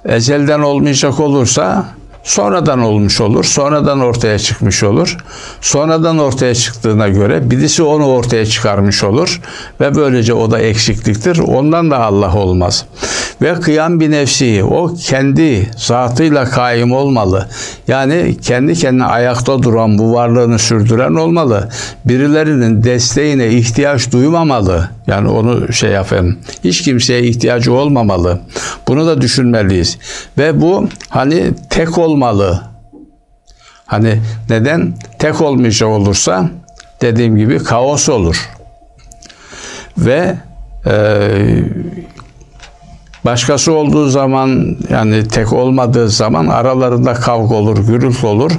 ezelden 0.05 0.59
olmayacak 0.59 1.19
olursa 1.19 1.85
sonradan 2.23 2.79
olmuş 2.79 3.21
olur, 3.21 3.43
sonradan 3.43 3.99
ortaya 3.99 4.39
çıkmış 4.39 4.83
olur. 4.83 5.17
Sonradan 5.61 6.17
ortaya 6.17 6.55
çıktığına 6.55 7.09
göre 7.09 7.51
birisi 7.51 7.83
onu 7.83 8.05
ortaya 8.05 8.45
çıkarmış 8.45 9.03
olur 9.03 9.41
ve 9.81 9.95
böylece 9.95 10.33
o 10.33 10.51
da 10.51 10.59
eksikliktir. 10.59 11.39
Ondan 11.39 11.91
da 11.91 11.99
Allah 11.99 12.35
olmaz. 12.35 12.85
Ve 13.41 13.53
kıyam 13.53 13.99
bir 13.99 14.11
nefsi, 14.11 14.63
o 14.63 14.93
kendi 15.03 15.71
zatıyla 15.77 16.45
kaim 16.45 16.91
olmalı. 16.91 17.49
Yani 17.87 18.37
kendi 18.41 18.73
kendine 18.73 19.05
ayakta 19.05 19.63
duran, 19.63 19.97
bu 19.97 20.13
varlığını 20.13 20.59
sürdüren 20.59 21.15
olmalı. 21.15 21.69
Birilerinin 22.05 22.83
desteğine 22.83 23.47
ihtiyaç 23.47 24.11
duymamalı. 24.11 24.89
Yani 25.07 25.29
onu 25.29 25.73
şey 25.73 25.91
yapayım. 25.91 26.37
Hiç 26.63 26.81
kimseye 26.81 27.21
ihtiyacı 27.23 27.73
olmamalı. 27.73 28.39
Bunu 28.87 29.07
da 29.07 29.21
düşünmeliyiz. 29.21 29.97
Ve 30.37 30.61
bu 30.61 30.87
hani 31.09 31.51
tek 31.69 31.97
olmalı. 32.13 32.61
Hani 33.85 34.21
neden? 34.49 34.93
Tek 35.19 35.41
olmayacak 35.41 35.89
olursa 35.89 36.49
dediğim 37.01 37.37
gibi 37.37 37.63
kaos 37.63 38.09
olur. 38.09 38.49
Ve 39.97 40.35
e, 40.85 40.93
Başkası 43.25 43.73
olduğu 43.73 44.09
zaman 44.09 44.75
yani 44.89 45.27
tek 45.27 45.53
olmadığı 45.53 46.09
zaman 46.09 46.47
aralarında 46.47 47.13
kavga 47.13 47.55
olur, 47.55 47.77
gürültü 47.87 48.27
olur 48.27 48.51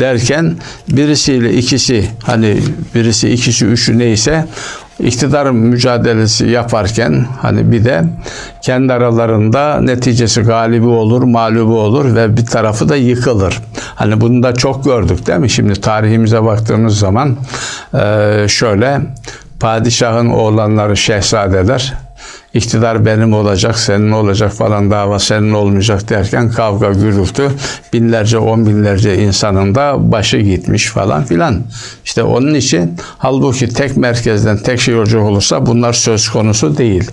derken 0.00 0.56
birisiyle 0.88 1.52
ikisi 1.54 2.08
hani 2.22 2.58
birisi 2.94 3.30
ikisi 3.30 3.66
üçü 3.66 3.98
neyse 3.98 4.46
iktidar 5.00 5.50
mücadelesi 5.50 6.46
yaparken 6.46 7.26
hani 7.42 7.72
bir 7.72 7.84
de 7.84 8.04
kendi 8.62 8.92
aralarında 8.92 9.80
neticesi 9.80 10.42
galibi 10.42 10.86
olur, 10.86 11.22
mağlubu 11.22 11.78
olur 11.80 12.14
ve 12.14 12.36
bir 12.36 12.46
tarafı 12.46 12.88
da 12.88 12.96
yıkılır. 12.96 13.60
Hani 13.94 14.20
bunu 14.20 14.42
da 14.42 14.54
çok 14.54 14.84
gördük 14.84 15.26
değil 15.26 15.38
mi? 15.38 15.50
Şimdi 15.50 15.80
tarihimize 15.80 16.44
baktığımız 16.44 16.98
zaman 16.98 17.36
şöyle 18.46 19.00
padişahın 19.60 20.30
oğlanları 20.30 20.96
şehzadeler 20.96 21.94
iktidar 22.54 23.06
benim 23.06 23.32
olacak, 23.32 23.78
senin 23.78 24.10
olacak 24.10 24.52
falan 24.52 24.90
dava 24.90 25.18
senin 25.18 25.52
olmayacak 25.52 26.08
derken 26.08 26.50
kavga 26.50 26.92
gürültü 26.92 27.50
binlerce 27.92 28.38
on 28.38 28.66
binlerce 28.66 29.18
insanın 29.18 29.74
da 29.74 30.12
başı 30.12 30.38
gitmiş 30.38 30.86
falan 30.86 31.24
filan. 31.24 31.62
İşte 32.04 32.22
onun 32.22 32.54
için 32.54 32.96
halbuki 33.18 33.68
tek 33.68 33.96
merkezden 33.96 34.58
tek 34.58 34.80
şey 34.80 34.94
olacak 34.94 35.22
olursa 35.22 35.66
bunlar 35.66 35.92
söz 35.92 36.28
konusu 36.28 36.78
değil. 36.78 37.10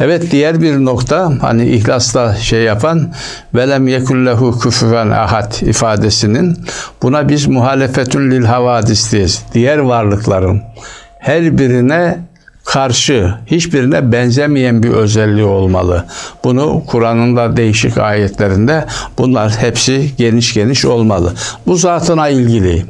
Evet 0.00 0.30
diğer 0.30 0.62
bir 0.62 0.84
nokta 0.84 1.32
hani 1.40 1.66
ihlasla 1.66 2.36
şey 2.36 2.62
yapan 2.62 3.12
velem 3.54 3.88
yekullehu 3.88 4.58
küfüven 4.58 5.10
ahad 5.10 5.52
ifadesinin 5.62 6.58
buna 7.02 7.28
biz 7.28 7.46
muhalefetün 7.46 8.30
lil 8.30 8.44
havadis 8.44 9.12
diyiz. 9.12 9.42
Diğer 9.54 9.78
varlıkların 9.78 10.62
her 11.18 11.58
birine 11.58 12.18
karşı 12.68 13.34
hiçbirine 13.46 14.12
benzemeyen 14.12 14.82
bir 14.82 14.90
özelliği 14.90 15.44
olmalı. 15.44 16.04
Bunu 16.44 16.82
Kur'an'ın 16.86 17.36
da 17.36 17.56
değişik 17.56 17.98
ayetlerinde 17.98 18.84
bunlar 19.18 19.50
hepsi 19.50 20.10
geniş 20.18 20.54
geniş 20.54 20.84
olmalı. 20.84 21.34
Bu 21.66 21.76
zatına 21.76 22.28
ilgili. 22.28 22.84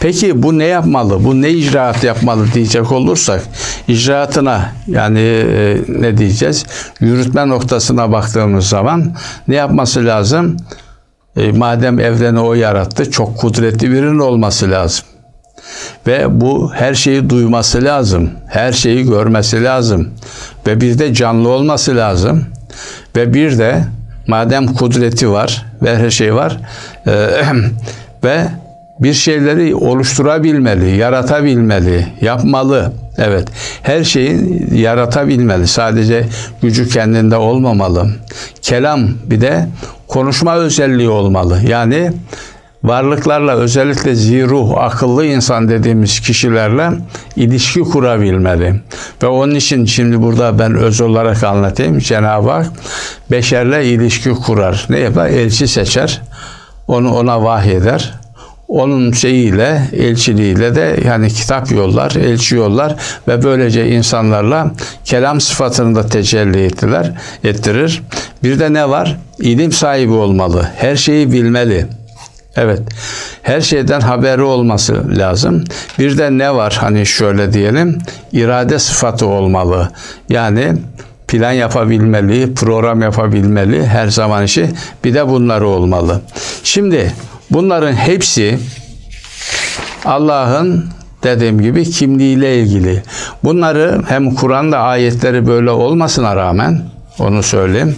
Peki 0.00 0.42
bu 0.42 0.58
ne 0.58 0.64
yapmalı? 0.64 1.24
Bu 1.24 1.42
ne 1.42 1.50
icraat 1.50 2.04
yapmalı 2.04 2.46
diyecek 2.54 2.92
olursak 2.92 3.42
icraatına 3.88 4.72
yani 4.86 5.20
e, 5.20 5.76
ne 5.88 6.18
diyeceğiz? 6.18 6.66
Yürütme 7.00 7.48
noktasına 7.48 8.12
baktığımız 8.12 8.68
zaman 8.68 9.12
ne 9.48 9.54
yapması 9.54 10.04
lazım? 10.04 10.56
E, 11.36 11.52
madem 11.52 12.00
evreni 12.00 12.40
o 12.40 12.54
yarattı 12.54 13.10
çok 13.10 13.38
kudretli 13.38 13.90
birinin 13.90 14.18
olması 14.18 14.70
lazım. 14.70 15.04
Ve 16.06 16.40
bu 16.40 16.72
her 16.74 16.94
şeyi 16.94 17.30
duyması 17.30 17.84
lazım. 17.84 18.30
Her 18.46 18.72
şeyi 18.72 19.04
görmesi 19.04 19.64
lazım. 19.64 20.10
Ve 20.66 20.80
bir 20.80 20.98
de 20.98 21.14
canlı 21.14 21.48
olması 21.48 21.96
lazım. 21.96 22.44
Ve 23.16 23.34
bir 23.34 23.58
de 23.58 23.84
madem 24.26 24.66
kudreti 24.66 25.30
var 25.30 25.66
ve 25.82 25.96
her 25.96 26.10
şey 26.10 26.34
var 26.34 26.60
e, 27.06 27.12
ve 28.24 28.44
bir 29.00 29.12
şeyleri 29.12 29.74
oluşturabilmeli, 29.74 30.96
yaratabilmeli, 30.96 32.06
yapmalı. 32.20 32.92
Evet, 33.18 33.48
her 33.82 34.04
şeyi 34.04 34.66
yaratabilmeli. 34.80 35.66
Sadece 35.66 36.26
gücü 36.62 36.88
kendinde 36.88 37.36
olmamalı. 37.36 38.06
Kelam 38.62 39.08
bir 39.24 39.40
de 39.40 39.68
konuşma 40.08 40.54
özelliği 40.54 41.08
olmalı. 41.08 41.60
Yani 41.68 42.12
varlıklarla 42.84 43.52
özellikle 43.52 44.14
ziruh, 44.14 44.78
akıllı 44.78 45.26
insan 45.26 45.68
dediğimiz 45.68 46.20
kişilerle 46.20 46.90
ilişki 47.36 47.80
kurabilmeli. 47.80 48.74
Ve 49.22 49.26
onun 49.26 49.54
için 49.54 49.84
şimdi 49.84 50.22
burada 50.22 50.58
ben 50.58 50.74
öz 50.74 51.00
olarak 51.00 51.44
anlatayım. 51.44 51.98
Cenab-ı 51.98 52.50
Hak 52.50 52.66
beşerle 53.30 53.86
ilişki 53.86 54.30
kurar. 54.30 54.86
Ne 54.90 54.98
yapar? 54.98 55.26
Elçi 55.26 55.68
seçer. 55.68 56.22
Onu 56.88 57.14
ona 57.14 57.44
vahyeder. 57.44 58.14
Onun 58.68 59.12
şeyiyle, 59.12 59.82
elçiliğiyle 59.92 60.74
de 60.74 61.00
yani 61.06 61.28
kitap 61.28 61.72
yollar, 61.72 62.10
elçi 62.10 62.56
yollar 62.56 62.94
ve 63.28 63.42
böylece 63.42 63.88
insanlarla 63.88 64.70
kelam 65.04 65.40
sıfatını 65.40 65.94
da 65.94 66.06
tecelli 66.06 66.64
ettiler, 66.64 67.12
ettirir. 67.44 68.02
Bir 68.42 68.58
de 68.58 68.72
ne 68.72 68.88
var? 68.88 69.16
İlim 69.38 69.72
sahibi 69.72 70.12
olmalı. 70.12 70.68
Her 70.76 70.96
şeyi 70.96 71.32
bilmeli. 71.32 71.86
Evet. 72.56 72.80
Her 73.42 73.60
şeyden 73.60 74.00
haberi 74.00 74.42
olması 74.42 75.18
lazım. 75.18 75.64
Bir 75.98 76.18
de 76.18 76.38
ne 76.38 76.54
var 76.54 76.76
hani 76.80 77.06
şöyle 77.06 77.52
diyelim 77.52 77.98
irade 78.32 78.78
sıfatı 78.78 79.26
olmalı. 79.26 79.90
Yani 80.28 80.72
plan 81.28 81.52
yapabilmeli, 81.52 82.54
program 82.54 83.02
yapabilmeli 83.02 83.86
her 83.86 84.06
zaman 84.06 84.44
işi. 84.44 84.70
Bir 85.04 85.14
de 85.14 85.28
bunları 85.28 85.66
olmalı. 85.66 86.20
Şimdi 86.64 87.12
bunların 87.50 87.92
hepsi 87.92 88.58
Allah'ın 90.04 90.90
dediğim 91.22 91.60
gibi 91.60 91.90
kimliğiyle 91.90 92.58
ilgili. 92.58 93.02
Bunları 93.44 94.02
hem 94.08 94.34
Kur'an'da 94.34 94.78
ayetleri 94.78 95.46
böyle 95.46 95.70
olmasına 95.70 96.36
rağmen 96.36 96.82
onu 97.18 97.42
söyleyeyim. 97.42 97.96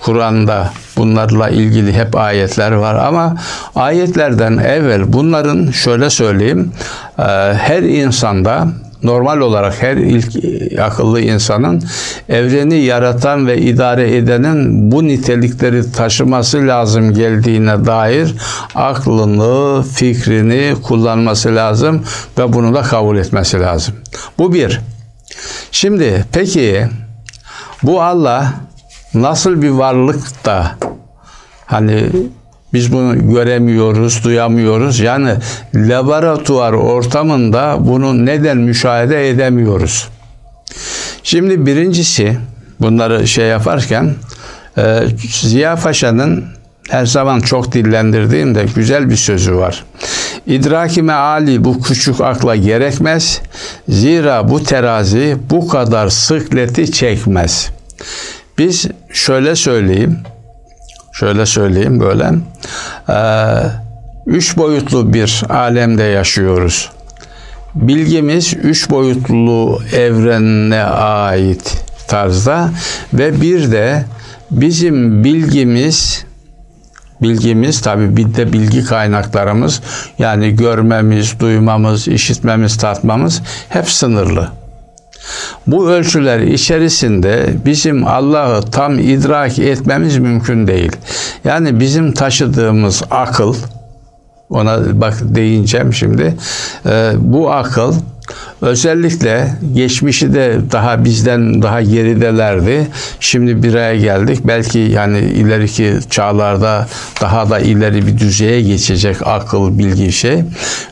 Kur'an'da 0.00 0.72
bunlarla 0.98 1.48
ilgili 1.48 1.92
hep 1.92 2.16
ayetler 2.16 2.72
var 2.72 2.94
ama 2.94 3.36
ayetlerden 3.74 4.56
evvel 4.56 5.12
bunların 5.12 5.70
şöyle 5.70 6.10
söyleyeyim 6.10 6.72
e, 7.18 7.22
her 7.54 7.82
insanda 7.82 8.68
normal 9.02 9.40
olarak 9.40 9.82
her 9.82 9.96
ilk 9.96 10.32
akıllı 10.80 11.20
insanın 11.20 11.82
evreni 12.28 12.78
yaratan 12.78 13.46
ve 13.46 13.58
idare 13.58 14.16
edenin 14.16 14.92
bu 14.92 15.04
nitelikleri 15.04 15.92
taşıması 15.92 16.66
lazım 16.66 17.14
geldiğine 17.14 17.84
dair 17.86 18.34
aklını, 18.74 19.82
fikrini 19.82 20.74
kullanması 20.82 21.56
lazım 21.56 22.04
ve 22.38 22.52
bunu 22.52 22.74
da 22.74 22.82
kabul 22.82 23.16
etmesi 23.16 23.60
lazım. 23.60 23.94
Bu 24.38 24.54
bir. 24.54 24.80
Şimdi 25.72 26.24
peki 26.32 26.86
bu 27.82 28.02
Allah 28.02 28.52
nasıl 29.14 29.62
bir 29.62 29.70
varlık 29.70 30.44
da 30.44 30.70
hani 31.66 32.06
biz 32.72 32.92
bunu 32.92 33.32
göremiyoruz, 33.32 34.24
duyamıyoruz. 34.24 35.00
Yani 35.00 35.34
laboratuvar 35.74 36.72
ortamında 36.72 37.76
bunu 37.80 38.26
neden 38.26 38.56
müşahede 38.56 39.28
edemiyoruz? 39.30 40.08
Şimdi 41.22 41.66
birincisi 41.66 42.38
bunları 42.80 43.28
şey 43.28 43.46
yaparken 43.46 44.14
e, 44.78 45.00
Ziya 45.30 45.76
Paşa'nın 45.76 46.44
her 46.90 47.06
zaman 47.06 47.40
çok 47.40 47.72
dillendirdiğim 47.72 48.54
de 48.54 48.66
güzel 48.74 49.10
bir 49.10 49.16
sözü 49.16 49.56
var. 49.56 49.84
İdraki 50.46 51.02
meali 51.02 51.64
bu 51.64 51.82
küçük 51.82 52.20
akla 52.20 52.56
gerekmez. 52.56 53.40
Zira 53.88 54.48
bu 54.48 54.62
terazi 54.62 55.36
bu 55.50 55.68
kadar 55.68 56.08
sıkleti 56.08 56.92
çekmez. 56.92 57.70
Biz 58.58 58.86
şöyle 59.12 59.56
söyleyeyim, 59.56 60.18
şöyle 61.12 61.46
söyleyeyim 61.46 62.00
böyle, 62.00 62.30
üç 64.26 64.56
boyutlu 64.56 65.12
bir 65.12 65.42
alemde 65.48 66.02
yaşıyoruz. 66.02 66.90
Bilgimiz 67.74 68.54
üç 68.62 68.90
boyutlu 68.90 69.82
evrenine 69.92 70.84
ait 70.84 71.84
tarzda 72.08 72.70
ve 73.12 73.40
bir 73.40 73.72
de 73.72 74.04
bizim 74.50 75.24
bilgimiz 75.24 76.24
bilgimiz 77.22 77.80
tabi 77.80 78.16
bir 78.16 78.34
de 78.34 78.52
bilgi 78.52 78.84
kaynaklarımız 78.84 79.82
yani 80.18 80.56
görmemiz, 80.56 81.40
duymamız, 81.40 82.08
işitmemiz, 82.08 82.76
tatmamız 82.76 83.42
hep 83.68 83.90
sınırlı. 83.90 84.57
Bu 85.66 85.90
ölçüler 85.90 86.40
içerisinde 86.40 87.46
bizim 87.64 88.06
Allah'ı 88.06 88.62
tam 88.62 88.98
idrak 88.98 89.58
etmemiz 89.58 90.18
mümkün 90.18 90.66
değil. 90.66 90.92
Yani 91.44 91.80
bizim 91.80 92.12
taşıdığımız 92.12 93.02
akıl, 93.10 93.54
ona 94.50 95.00
bak 95.00 95.14
değineceğim 95.20 95.94
şimdi. 95.94 96.34
Ee, 96.86 97.12
bu 97.18 97.52
akıl 97.52 97.94
Özellikle 98.62 99.54
geçmişi 99.74 100.34
de 100.34 100.58
daha 100.72 101.04
bizden 101.04 101.62
daha 101.62 101.82
geridelerdi. 101.82 102.88
Şimdi 103.20 103.62
bir 103.62 103.74
araya 103.74 103.96
geldik. 103.96 104.40
Belki 104.44 104.78
yani 104.78 105.18
ileriki 105.18 105.94
çağlarda 106.10 106.88
daha 107.20 107.50
da 107.50 107.58
ileri 107.58 108.06
bir 108.06 108.18
düzeye 108.18 108.62
geçecek 108.62 109.16
akıl, 109.24 109.78
bilgi 109.78 110.12
şey. 110.12 110.42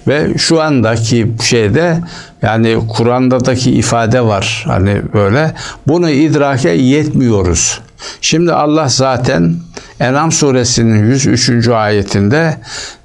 Ve 0.09 0.39
şu 0.39 0.63
andaki 0.63 1.33
şeyde 1.43 2.01
yani 2.43 2.79
Kur'an'daki 2.89 3.71
ifade 3.71 4.21
var. 4.21 4.65
Hani 4.67 5.03
böyle 5.15 5.53
bunu 5.87 6.11
idrake 6.11 6.71
yetmiyoruz. 6.71 7.81
Şimdi 8.21 8.53
Allah 8.53 8.89
zaten 8.89 9.57
Enam 10.01 10.33
suresinin 10.33 11.11
103. 11.11 11.69
ayetinde 11.69 12.59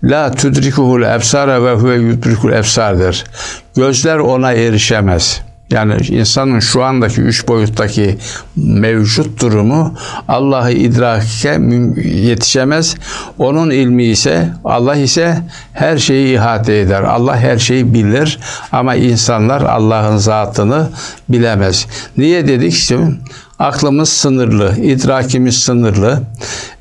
La 0.04 0.32
tudrikuhul 0.32 1.02
ebsara 1.02 1.64
ve 1.64 1.74
huve 1.74 1.96
yudrikul 1.96 2.52
ebsardır. 2.52 3.24
Gözler 3.76 4.18
ona 4.18 4.54
erişemez. 4.54 5.42
Yani 5.72 5.94
insanın 6.10 6.60
şu 6.60 6.84
andaki 6.84 7.22
üç 7.22 7.48
boyuttaki 7.48 8.18
mevcut 8.56 9.42
durumu 9.42 9.94
Allah'ı 10.28 10.72
idrake 10.72 11.60
yetişemez. 12.04 12.96
Onun 13.38 13.70
ilmi 13.70 14.04
ise 14.06 14.50
Allah 14.64 14.96
ise 14.96 15.38
her 15.74 15.98
şeyi 15.98 16.36
ihate 16.36 16.80
eder. 16.80 17.04
Allah 17.04 17.38
her 17.38 17.58
şeyi 17.58 17.94
bilir 17.94 18.40
ama 18.72 18.96
insanlar 18.96 19.62
Allah'ın 19.62 20.18
zatını 20.18 20.90
bilemez. 21.30 21.88
Niye 22.18 22.48
dedik? 22.48 22.74
Şimdi 22.74 23.16
aklımız 23.60 24.10
sınırlı, 24.10 24.76
idrakimiz 24.78 25.58
sınırlı. 25.64 26.22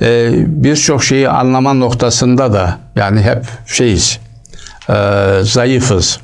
Ee, 0.03 0.30
Birçok 0.47 1.05
şeyi 1.05 1.28
anlama 1.28 1.72
noktasında 1.72 2.53
da 2.53 2.78
yani 2.97 3.22
hep 3.22 3.45
şeyiz, 3.66 4.18
e, 4.88 4.95
zayıfız. 5.43 6.20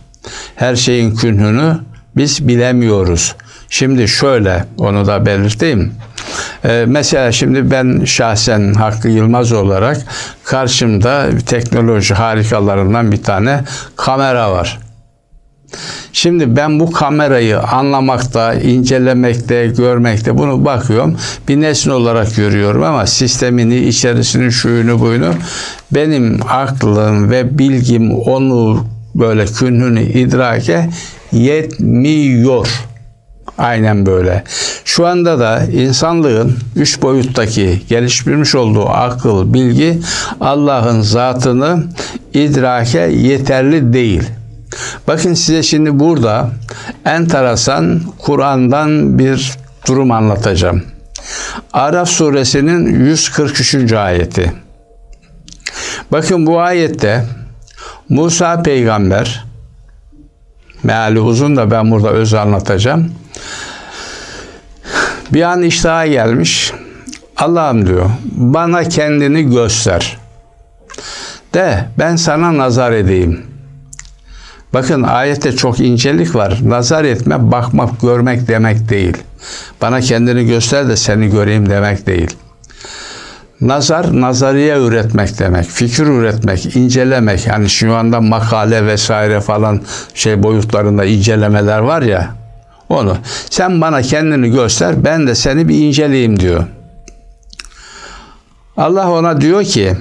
Her 0.57 0.77
şeyin 0.77 1.15
künhünü 1.15 1.79
biz 2.17 2.49
bilemiyoruz. 2.49 3.35
Şimdi 3.69 4.09
şöyle 4.09 4.65
onu 4.79 5.07
da 5.07 5.27
belirteyim. 5.27 5.93
Ee, 6.65 6.85
mesela 6.89 7.33
şimdi 7.33 7.71
ben 7.71 8.05
şahsen 8.05 8.75
Hakkı 8.75 9.09
Yılmaz 9.09 9.53
olarak 9.53 9.97
karşımda 10.45 11.29
teknoloji 11.47 12.15
harikalarından 12.15 13.13
bir 13.13 13.23
tane 13.23 13.61
kamera 13.97 14.53
var. 14.53 14.79
Şimdi 16.13 16.57
ben 16.57 16.81
bu 16.81 16.91
kamerayı 16.91 17.61
anlamakta, 17.61 18.55
incelemekte, 18.55 19.67
görmekte 19.67 20.39
bunu 20.39 20.65
bakıyorum. 20.65 21.17
Bir 21.49 21.61
nesne 21.61 21.93
olarak 21.93 22.37
görüyorum 22.37 22.83
ama 22.83 23.07
sistemini, 23.07 23.79
içerisini, 23.79 24.53
şuyunu, 24.53 25.01
buyunu 25.01 25.31
benim 25.95 26.41
aklım 26.49 27.31
ve 27.31 27.59
bilgim 27.59 28.15
onu 28.15 28.87
böyle 29.15 29.45
künhünü 29.45 30.03
idrake 30.03 30.91
yetmiyor. 31.37 32.69
Aynen 33.59 34.07
böyle. 34.07 34.45
Şu 34.85 35.07
anda 35.07 35.39
da 35.39 35.65
insanlığın 35.65 36.57
üç 36.77 37.03
boyuttaki 37.03 37.83
geliştirmiş 37.89 38.55
olduğu 38.55 38.89
akıl, 38.89 39.55
bilgi 39.55 39.99
Allah'ın 40.41 41.01
zatını 41.01 41.85
idrake 42.35 43.01
yeterli 43.01 43.93
değil. 43.93 44.23
Bakın 45.09 45.35
size 45.35 45.63
şimdi 45.63 45.99
burada 45.99 46.51
enteresan 47.05 48.01
Kur'an'dan 48.19 49.19
bir 49.19 49.53
durum 49.89 50.11
anlatacağım. 50.11 50.83
Araf 51.73 52.09
suresinin 52.09 53.05
143. 53.05 53.93
ayeti. 53.93 54.53
Bakın 56.13 56.47
bu 56.47 56.61
ayette 56.61 57.25
Musa 58.09 58.63
peygamber 58.63 59.46
meali 60.87 61.21
uzun 61.21 61.57
da 61.57 61.71
ben 61.71 61.91
burada 61.91 62.11
öz 62.11 62.35
anlatacağım. 62.35 63.13
Bir 65.33 65.43
an 65.43 65.63
iştaha 65.63 66.07
gelmiş. 66.07 66.73
Allah'ım 67.37 67.87
diyor 67.87 68.11
bana 68.33 68.85
kendini 68.85 69.43
göster. 69.43 70.19
De 71.55 71.85
ben 71.99 72.17
sana 72.17 72.59
nazar 72.59 72.93
edeyim. 72.93 73.47
Bakın 74.75 75.03
ayette 75.03 75.57
çok 75.57 75.81
incelik 75.81 76.35
var. 76.35 76.59
Nazar 76.65 77.05
etme, 77.05 77.53
bakmak, 77.53 78.01
görmek 78.01 78.49
demek 78.49 78.89
değil. 78.89 79.17
Bana 79.83 80.01
kendini 80.01 80.47
göster 80.47 80.89
de 80.89 80.97
seni 80.97 81.31
göreyim 81.31 81.71
demek 81.71 82.07
değil. 82.07 82.37
Nazar, 83.61 84.21
nazariye 84.21 84.79
üretmek 84.79 85.39
demek, 85.39 85.67
fikir 85.67 86.07
üretmek, 86.07 86.77
incelemek. 86.77 87.47
Yani 87.47 87.71
şu 87.71 87.95
anda 87.95 88.21
makale 88.21 88.87
vesaire 88.87 89.41
falan 89.41 89.81
şey 90.15 90.43
boyutlarında 90.43 91.05
incelemeler 91.05 91.79
var 91.79 92.03
ya, 92.03 92.35
onu. 92.89 93.17
Sen 93.51 93.81
bana 93.81 94.03
kendini 94.03 94.51
göster, 94.51 95.05
ben 95.05 95.27
de 95.27 95.35
seni 95.35 95.69
bir 95.69 95.79
inceleyeyim 95.79 96.41
diyor. 96.41 96.65
Allah 98.77 99.11
ona 99.11 99.41
diyor 99.41 99.65
ki, 99.65 99.97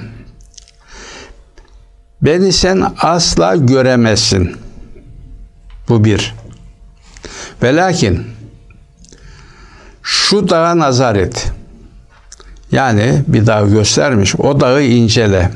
beni 2.22 2.52
sen 2.52 2.92
asla 3.00 3.56
göremezsin. 3.56 4.56
Bu 5.88 6.04
bir. 6.04 6.34
Ve 7.62 7.76
lakin 7.76 8.26
şu 10.02 10.48
dağa 10.48 10.78
nazar 10.78 11.16
et. 11.16 11.52
Yani 12.72 13.22
bir 13.26 13.46
dağ 13.46 13.60
göstermiş. 13.60 14.36
O 14.36 14.60
dağı 14.60 14.82
incele. 14.82 15.50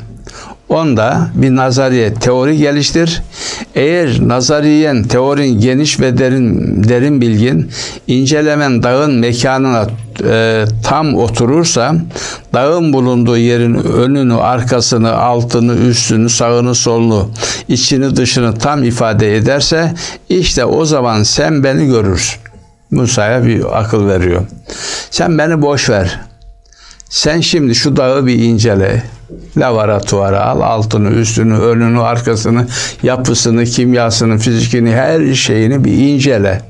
Onda 0.69 1.29
bir 1.35 1.57
nazariye, 1.57 2.15
teori 2.15 2.59
geliştir. 2.59 3.23
Eğer 3.75 4.29
nazariyen, 4.29 5.03
teorin 5.03 5.61
geniş 5.61 6.01
ve 6.01 6.19
derin 6.19 6.85
derin 6.85 7.21
bilgin, 7.21 7.71
incelemen 8.07 8.83
dağın 8.83 9.15
mekanına 9.15 9.87
e, 10.25 10.65
tam 10.85 11.15
oturursa, 11.15 11.95
dağın 12.55 12.93
bulunduğu 12.93 13.37
yerin 13.37 13.75
önünü, 13.75 14.35
arkasını, 14.35 15.17
altını, 15.17 15.75
üstünü, 15.77 16.29
sağını, 16.29 16.75
solunu, 16.75 17.31
içini, 17.69 18.17
dışını 18.17 18.59
tam 18.59 18.85
ifade 18.85 19.37
ederse, 19.37 19.95
işte 20.29 20.65
o 20.65 20.85
zaman 20.85 21.23
sen 21.23 21.65
beni 21.65 21.87
görürsün. 21.87 22.41
Musa'ya 22.91 23.45
bir 23.45 23.79
akıl 23.81 24.09
veriyor. 24.09 24.43
Sen 25.11 25.39
beni 25.39 25.63
boş 25.63 25.91
ver. 25.91 26.30
Sen 27.11 27.41
şimdi 27.41 27.75
şu 27.75 27.97
dağı 27.97 28.27
bir 28.27 28.35
incele. 28.35 29.03
Laboratuvara 29.57 30.45
al 30.45 30.61
altını, 30.61 31.11
üstünü, 31.11 31.59
önünü, 31.59 32.01
arkasını, 32.01 32.67
yapısını, 33.03 33.65
kimyasını, 33.65 34.39
fizikini, 34.39 34.91
her 34.91 35.35
şeyini 35.35 35.85
bir 35.85 35.93
incele. 35.93 36.63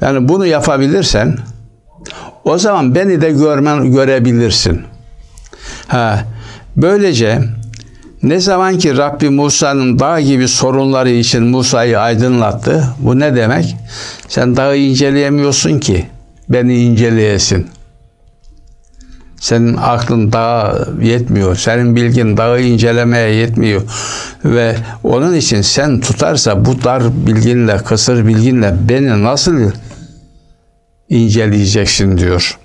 Yani 0.00 0.28
bunu 0.28 0.46
yapabilirsen 0.46 1.38
o 2.44 2.58
zaman 2.58 2.94
beni 2.94 3.20
de 3.20 3.30
görmen 3.30 3.92
görebilirsin. 3.92 4.82
Ha, 5.86 6.24
böylece 6.76 7.40
ne 8.22 8.40
zaman 8.40 8.78
ki 8.78 8.96
Rabbi 8.96 9.30
Musa'nın 9.30 9.98
dağ 9.98 10.20
gibi 10.20 10.48
sorunları 10.48 11.10
için 11.10 11.42
Musa'yı 11.42 12.00
aydınlattı, 12.00 12.84
bu 12.98 13.18
ne 13.18 13.36
demek? 13.36 13.76
Sen 14.28 14.56
dağı 14.56 14.76
inceleyemiyorsun 14.76 15.78
ki 15.78 16.06
beni 16.48 16.76
inceleyesin. 16.76 17.66
Senin 19.40 19.76
aklın 19.76 20.32
daha 20.32 20.78
yetmiyor. 21.02 21.56
Senin 21.56 21.96
bilgin 21.96 22.36
dağı 22.36 22.60
incelemeye 22.60 23.34
yetmiyor. 23.34 23.82
Ve 24.44 24.76
onun 25.04 25.34
için 25.34 25.62
sen 25.62 26.00
tutarsa 26.00 26.64
bu 26.64 26.84
dar 26.84 27.02
bilginle, 27.26 27.76
kısır 27.76 28.26
bilginle 28.26 28.74
beni 28.88 29.24
nasıl 29.24 29.70
inceleyeceksin 31.08 32.18
diyor. 32.18 32.58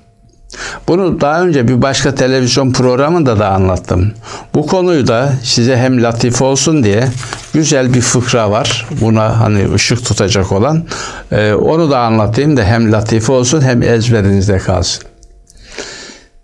Bunu 0.87 1.21
daha 1.21 1.41
önce 1.41 1.67
bir 1.67 1.81
başka 1.81 2.15
televizyon 2.15 2.71
programında 2.71 3.39
da 3.39 3.49
anlattım. 3.49 4.11
Bu 4.53 4.67
konuyu 4.67 5.07
da 5.07 5.33
size 5.43 5.77
hem 5.77 6.03
latif 6.03 6.41
olsun 6.41 6.83
diye 6.83 7.07
güzel 7.53 7.93
bir 7.93 8.01
fıkra 8.01 8.51
var. 8.51 8.87
Buna 9.01 9.39
hani 9.39 9.73
ışık 9.73 10.05
tutacak 10.05 10.51
olan. 10.51 10.83
Ee, 11.31 11.53
onu 11.53 11.91
da 11.91 11.99
anlatayım 11.99 12.57
da 12.57 12.63
hem 12.63 12.91
latif 12.91 13.29
olsun 13.29 13.61
hem 13.61 13.83
ezberinizde 13.83 14.57
kalsın. 14.57 15.03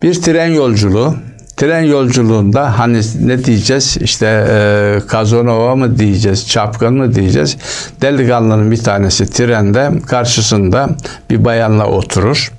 Bir 0.02 0.22
tren 0.22 0.48
yolculuğu 0.48 1.16
Tren 1.58 1.82
yolculuğunda 1.82 2.80
hani 2.80 3.02
ne 3.20 3.46
diyeceğiz 3.46 3.98
işte 4.02 4.48
e, 4.50 5.00
Kazanova 5.08 5.76
mı 5.76 6.00
diyeceğiz, 6.00 6.48
çapkın 6.48 6.94
mı 6.94 7.16
diyeceğiz. 7.16 7.58
Delikanlının 8.02 8.72
bir 8.72 8.84
tanesi 8.84 9.30
trende 9.30 9.92
karşısında 10.08 10.90
bir 11.30 11.46
bayanla 11.46 11.88
oturur. 11.88 12.52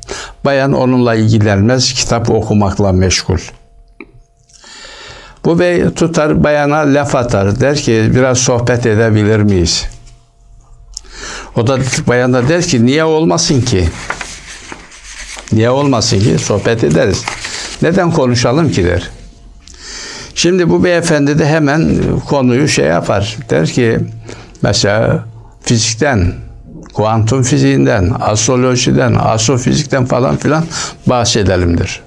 Bayan 0.44 0.72
onunla 0.72 1.14
ilgilenmez, 1.14 1.92
kitap 1.92 2.30
okumakla 2.30 2.92
meşgul. 2.92 3.38
Bu 5.44 5.58
bey 5.58 5.90
tutar 5.90 6.44
bayana 6.44 6.78
laf 6.78 7.14
atar. 7.14 7.60
Der 7.60 7.76
ki 7.76 8.10
biraz 8.14 8.38
sohbet 8.38 8.86
edebilir 8.86 9.38
miyiz? 9.38 9.86
O 11.56 11.66
da 11.66 11.78
bayan 12.06 12.32
da 12.32 12.48
der 12.48 12.62
ki 12.62 12.86
niye 12.86 13.04
olmasın 13.04 13.60
ki? 13.60 13.88
Niye 15.52 15.70
olmasın 15.70 16.20
ki? 16.20 16.38
Sohbet 16.38 16.84
ederiz. 16.84 17.24
Neden 17.82 18.10
konuşalım 18.10 18.70
ki 18.70 18.84
der. 18.84 19.10
Şimdi 20.34 20.70
bu 20.70 20.84
beyefendi 20.84 21.38
de 21.38 21.46
hemen 21.46 21.98
konuyu 22.28 22.68
şey 22.68 22.86
yapar. 22.86 23.36
Der 23.50 23.66
ki 23.66 23.98
mesela 24.62 25.24
fizikten, 25.60 26.34
kuantum 26.94 27.42
fiziğinden, 27.42 28.12
astrolojiden, 28.20 29.14
astrofizikten 29.14 30.04
falan 30.04 30.36
filan 30.36 30.64
bahsedelimdir. 31.06 32.00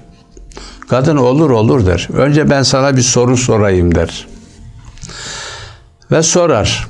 Kadın 0.88 1.16
olur 1.16 1.50
olur 1.50 1.86
der. 1.86 2.08
Önce 2.12 2.50
ben 2.50 2.62
sana 2.62 2.96
bir 2.96 3.02
soru 3.02 3.36
sorayım 3.36 3.94
der. 3.94 4.26
Ve 6.10 6.22
sorar. 6.22 6.86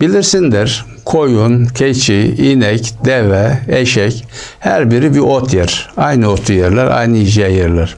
Bilirsin 0.00 0.52
der 0.52 0.91
koyun, 1.04 1.66
keçi, 1.66 2.34
inek, 2.38 2.94
deve, 3.04 3.58
eşek 3.68 4.24
her 4.58 4.90
biri 4.90 5.14
bir 5.14 5.20
ot 5.20 5.54
yer. 5.54 5.90
Aynı 5.96 6.28
otu 6.28 6.52
yerler, 6.52 6.86
aynı 6.86 7.16
yiyeceği 7.16 7.56
yerler. 7.56 7.96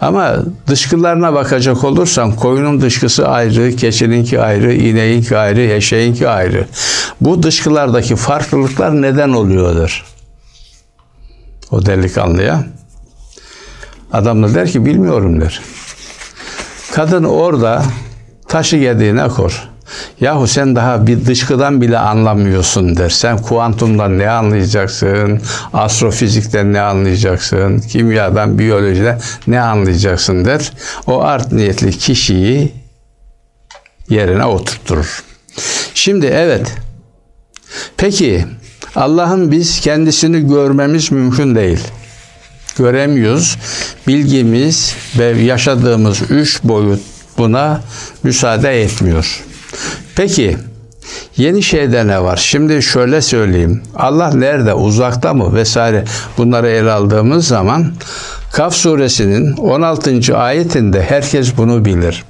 Ama 0.00 0.36
dışkılarına 0.66 1.34
bakacak 1.34 1.84
olursan 1.84 2.32
koyunun 2.36 2.80
dışkısı 2.80 3.28
ayrı, 3.28 3.76
keçininki 3.76 4.40
ayrı, 4.40 4.74
ineğinki 4.74 5.36
ayrı, 5.36 5.60
eşeğinki 5.60 6.28
ayrı. 6.28 6.66
Bu 7.20 7.42
dışkılardaki 7.42 8.16
farklılıklar 8.16 9.02
neden 9.02 9.28
oluyordur? 9.28 10.04
O 11.70 11.86
delikanlıya. 11.86 12.64
Adam 14.12 14.42
da 14.42 14.54
der 14.54 14.68
ki 14.68 14.86
bilmiyorum 14.86 15.40
der. 15.40 15.60
Kadın 16.92 17.24
orada 17.24 17.82
taşı 18.48 18.76
yediğine 18.76 19.28
kor. 19.28 19.71
Yahu 20.20 20.46
sen 20.46 20.76
daha 20.76 21.06
bir 21.06 21.26
dışkıdan 21.26 21.80
bile 21.80 21.98
anlamıyorsun 21.98 22.96
der. 22.96 23.10
Sen 23.10 23.38
kuantumdan 23.38 24.18
ne 24.18 24.30
anlayacaksın? 24.30 25.40
Astrofizikten 25.72 26.72
ne 26.72 26.80
anlayacaksın? 26.80 27.78
Kimyadan, 27.78 28.58
biyolojiden 28.58 29.20
ne 29.46 29.60
anlayacaksın 29.60 30.44
der. 30.44 30.72
O 31.06 31.22
art 31.22 31.52
niyetli 31.52 31.98
kişiyi 31.98 32.72
yerine 34.08 34.44
oturtturur. 34.44 35.24
Şimdi 35.94 36.26
evet. 36.26 36.74
Peki 37.96 38.46
Allah'ın 38.96 39.50
biz 39.50 39.80
kendisini 39.80 40.48
görmemiz 40.48 41.12
mümkün 41.12 41.54
değil. 41.54 41.80
Göremiyoruz. 42.78 43.58
Bilgimiz 44.06 44.94
ve 45.18 45.24
yaşadığımız 45.24 46.22
üç 46.30 46.64
boyut 46.64 47.00
buna 47.38 47.80
müsaade 48.22 48.82
etmiyor. 48.82 49.42
Peki 50.16 50.56
yeni 51.36 51.62
şeyde 51.62 52.06
ne 52.06 52.22
var? 52.22 52.36
Şimdi 52.36 52.82
şöyle 52.82 53.22
söyleyeyim. 53.22 53.82
Allah 53.96 54.34
nerede? 54.34 54.74
Uzakta 54.74 55.34
mı? 55.34 55.54
Vesaire 55.54 56.04
bunları 56.38 56.68
ele 56.68 56.90
aldığımız 56.90 57.46
zaman 57.46 57.92
Kaf 58.52 58.74
suresinin 58.74 59.56
16. 59.56 60.38
ayetinde 60.38 61.02
herkes 61.02 61.56
bunu 61.56 61.84
bilir. 61.84 62.24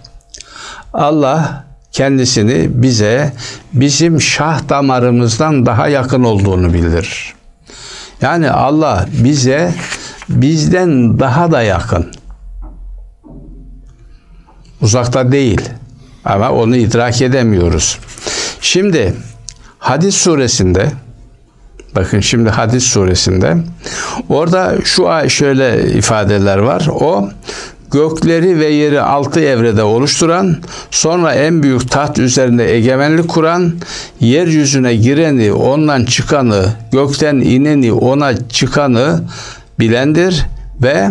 Allah 0.92 1.64
kendisini 1.92 2.82
bize 2.82 3.32
bizim 3.72 4.20
şah 4.20 4.68
damarımızdan 4.68 5.66
daha 5.66 5.88
yakın 5.88 6.24
olduğunu 6.24 6.72
bildirir. 6.72 7.34
Yani 8.20 8.50
Allah 8.50 9.06
bize 9.24 9.74
bizden 10.28 11.18
daha 11.20 11.52
da 11.52 11.62
yakın. 11.62 12.10
Uzakta 14.80 15.32
değil. 15.32 15.60
Ama 16.24 16.50
onu 16.50 16.76
idrak 16.76 17.22
edemiyoruz. 17.22 17.98
Şimdi 18.60 19.14
Hadis 19.78 20.14
suresinde 20.14 20.92
bakın 21.94 22.20
şimdi 22.20 22.50
Hadis 22.50 22.84
suresinde 22.84 23.56
orada 24.28 24.74
şu 24.84 25.08
şöyle 25.28 25.92
ifadeler 25.92 26.58
var. 26.58 26.88
O 26.90 27.28
gökleri 27.92 28.58
ve 28.58 28.66
yeri 28.66 29.00
altı 29.00 29.40
evrede 29.40 29.82
oluşturan, 29.82 30.56
sonra 30.90 31.34
en 31.34 31.62
büyük 31.62 31.90
taht 31.90 32.18
üzerinde 32.18 32.74
egemenlik 32.74 33.28
kuran, 33.28 33.74
yeryüzüne 34.20 34.94
gireni, 34.94 35.52
ondan 35.52 36.04
çıkanı, 36.04 36.66
gökten 36.92 37.36
ineni, 37.36 37.92
ona 37.92 38.48
çıkanı 38.48 39.22
bilendir 39.78 40.46
ve 40.82 41.08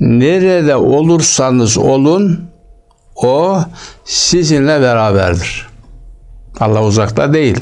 nerede 0.00 0.76
olursanız 0.76 1.78
olun 1.78 2.47
o 3.22 3.60
sizinle 4.04 4.80
beraberdir. 4.80 5.68
Allah 6.60 6.84
uzakta 6.84 7.32
değil. 7.32 7.60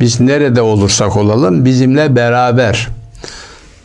Biz 0.00 0.20
nerede 0.20 0.62
olursak 0.62 1.16
olalım 1.16 1.64
bizimle 1.64 2.16
beraber. 2.16 2.88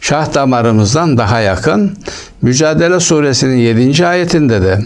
Şah 0.02 0.34
damarımızdan 0.34 1.18
daha 1.18 1.40
yakın. 1.40 1.98
Mücadele 2.42 3.00
suresinin 3.00 3.58
7. 3.58 4.08
ayetinde 4.08 4.62
de 4.62 4.80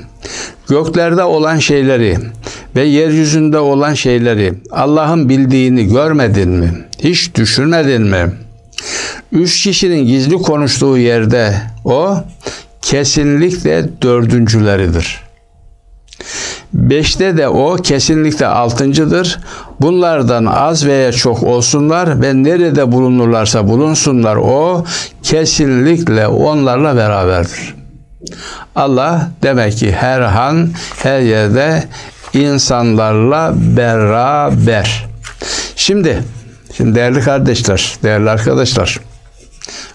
göklerde 0.69 1.23
olan 1.23 1.57
şeyleri 1.59 2.17
ve 2.75 2.83
yeryüzünde 2.83 3.59
olan 3.59 3.93
şeyleri 3.93 4.53
Allah'ın 4.71 5.29
bildiğini 5.29 5.87
görmedin 5.87 6.49
mi? 6.49 6.85
Hiç 6.99 7.35
düşünmedin 7.35 8.01
mi? 8.01 8.31
Üç 9.31 9.63
kişinin 9.63 10.05
gizli 10.07 10.35
konuştuğu 10.35 10.97
yerde 10.97 11.61
o 11.85 12.17
kesinlikle 12.81 13.89
dördüncüleridir. 14.01 15.26
Beşte 16.73 17.37
de 17.37 17.47
o 17.47 17.75
kesinlikle 17.75 18.47
altıncıdır. 18.47 19.39
Bunlardan 19.81 20.45
az 20.45 20.85
veya 20.85 21.11
çok 21.11 21.43
olsunlar 21.43 22.21
ve 22.21 22.43
nerede 22.43 22.91
bulunurlarsa 22.91 23.67
bulunsunlar 23.67 24.35
o 24.35 24.85
kesinlikle 25.23 26.27
onlarla 26.27 26.95
beraberdir. 26.95 27.75
Allah 28.75 29.31
demek 29.43 29.77
ki 29.77 29.91
her 29.91 30.21
an 30.21 30.69
her 31.03 31.19
yerde 31.19 31.83
insanlarla 32.33 33.53
beraber. 33.55 35.05
Şimdi, 35.75 36.23
şimdi 36.77 36.95
değerli 36.95 37.21
kardeşler, 37.21 37.95
değerli 38.03 38.29
arkadaşlar, 38.29 38.99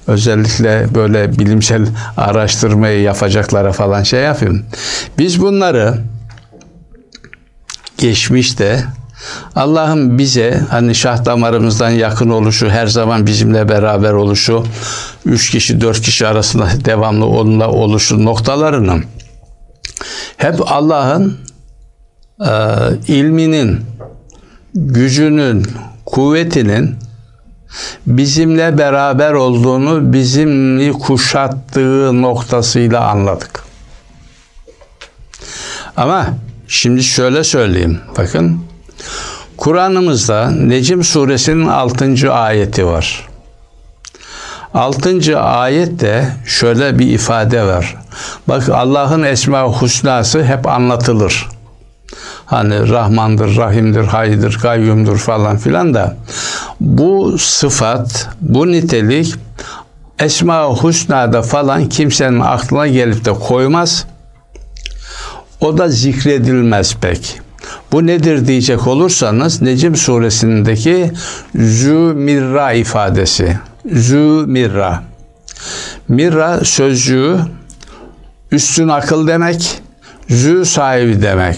özellikle 0.07 0.87
böyle 0.95 1.39
bilimsel 1.39 1.87
araştırmayı 2.17 3.01
yapacaklara 3.01 3.73
falan 3.73 4.03
şey 4.03 4.21
yapayım. 4.21 4.67
Biz 5.19 5.41
bunları 5.41 5.95
geçmişte 8.03 8.85
Allah'ın 9.57 10.19
bize 10.19 10.61
hani 10.71 10.95
şah 10.95 11.25
damarımızdan 11.25 11.91
yakın 11.91 12.31
oluşu, 12.31 12.71
her 12.71 12.87
zaman 12.87 13.27
bizimle 13.27 13.69
beraber 13.69 14.13
oluşu, 14.13 14.67
üç 15.25 15.51
kişi, 15.51 15.81
dört 15.81 16.01
kişi 16.01 16.27
arasında 16.27 16.69
devamlı 16.85 17.27
onunla 17.27 17.71
oluşu 17.71 18.25
noktalarının 18.25 19.05
hep 20.37 20.73
Allah'ın 20.73 21.39
e, 22.41 22.53
ilminin, 23.09 23.81
gücünün, 24.75 25.67
kuvvetinin 26.07 26.97
bizimle 28.07 28.79
beraber 28.79 29.33
olduğunu 29.33 30.13
bizimli 30.13 30.93
kuşattığı 30.93 32.23
noktasıyla 32.23 33.09
anladık. 33.09 33.65
Ama 35.97 36.27
Şimdi 36.73 37.03
şöyle 37.03 37.45
söyleyeyim. 37.45 38.01
Bakın. 38.19 38.61
Kur'an'ımızda 39.57 40.51
Necim 40.51 41.05
suresinin 41.05 41.67
6. 41.67 42.33
ayeti 42.33 42.87
var. 42.87 43.29
6. 44.75 45.39
ayette 45.41 46.37
şöyle 46.47 46.99
bir 46.99 47.07
ifade 47.07 47.63
var. 47.63 47.97
Bak 48.49 48.69
Allah'ın 48.69 49.23
esma 49.23 49.63
husnası 49.63 50.45
hep 50.45 50.67
anlatılır. 50.67 51.49
Hani 52.47 52.89
Rahmandır, 52.89 53.57
Rahim'dir, 53.57 54.05
Haydır, 54.05 54.59
Kayyum'dur 54.59 55.19
falan 55.19 55.57
filan 55.57 55.95
da 55.95 56.17
bu 56.81 57.39
sıfat, 57.39 58.29
bu 58.41 58.73
nitelik 58.73 59.35
Esma-ı 60.19 60.75
Husna'da 60.75 61.43
falan 61.43 61.89
kimsenin 61.89 62.41
aklına 62.41 62.87
gelip 62.87 63.25
de 63.25 63.33
koymaz. 63.33 64.07
O 65.63 65.79
da 65.79 65.89
zikredilmez 65.89 66.97
pek. 66.97 67.41
Bu 67.93 68.07
nedir 68.07 68.47
diyecek 68.47 68.87
olursanız 68.87 69.63
Necim 69.63 69.97
suresindeki 69.97 71.13
zümirra 71.55 72.73
ifadesi. 72.73 73.59
Zümirra. 73.93 75.03
Mirra 76.09 76.65
sözcüğü 76.65 77.37
üstün 78.53 78.89
akıl 78.89 79.27
demek, 79.27 79.83
zü 80.29 80.65
sahibi 80.65 81.23
demek. 81.23 81.57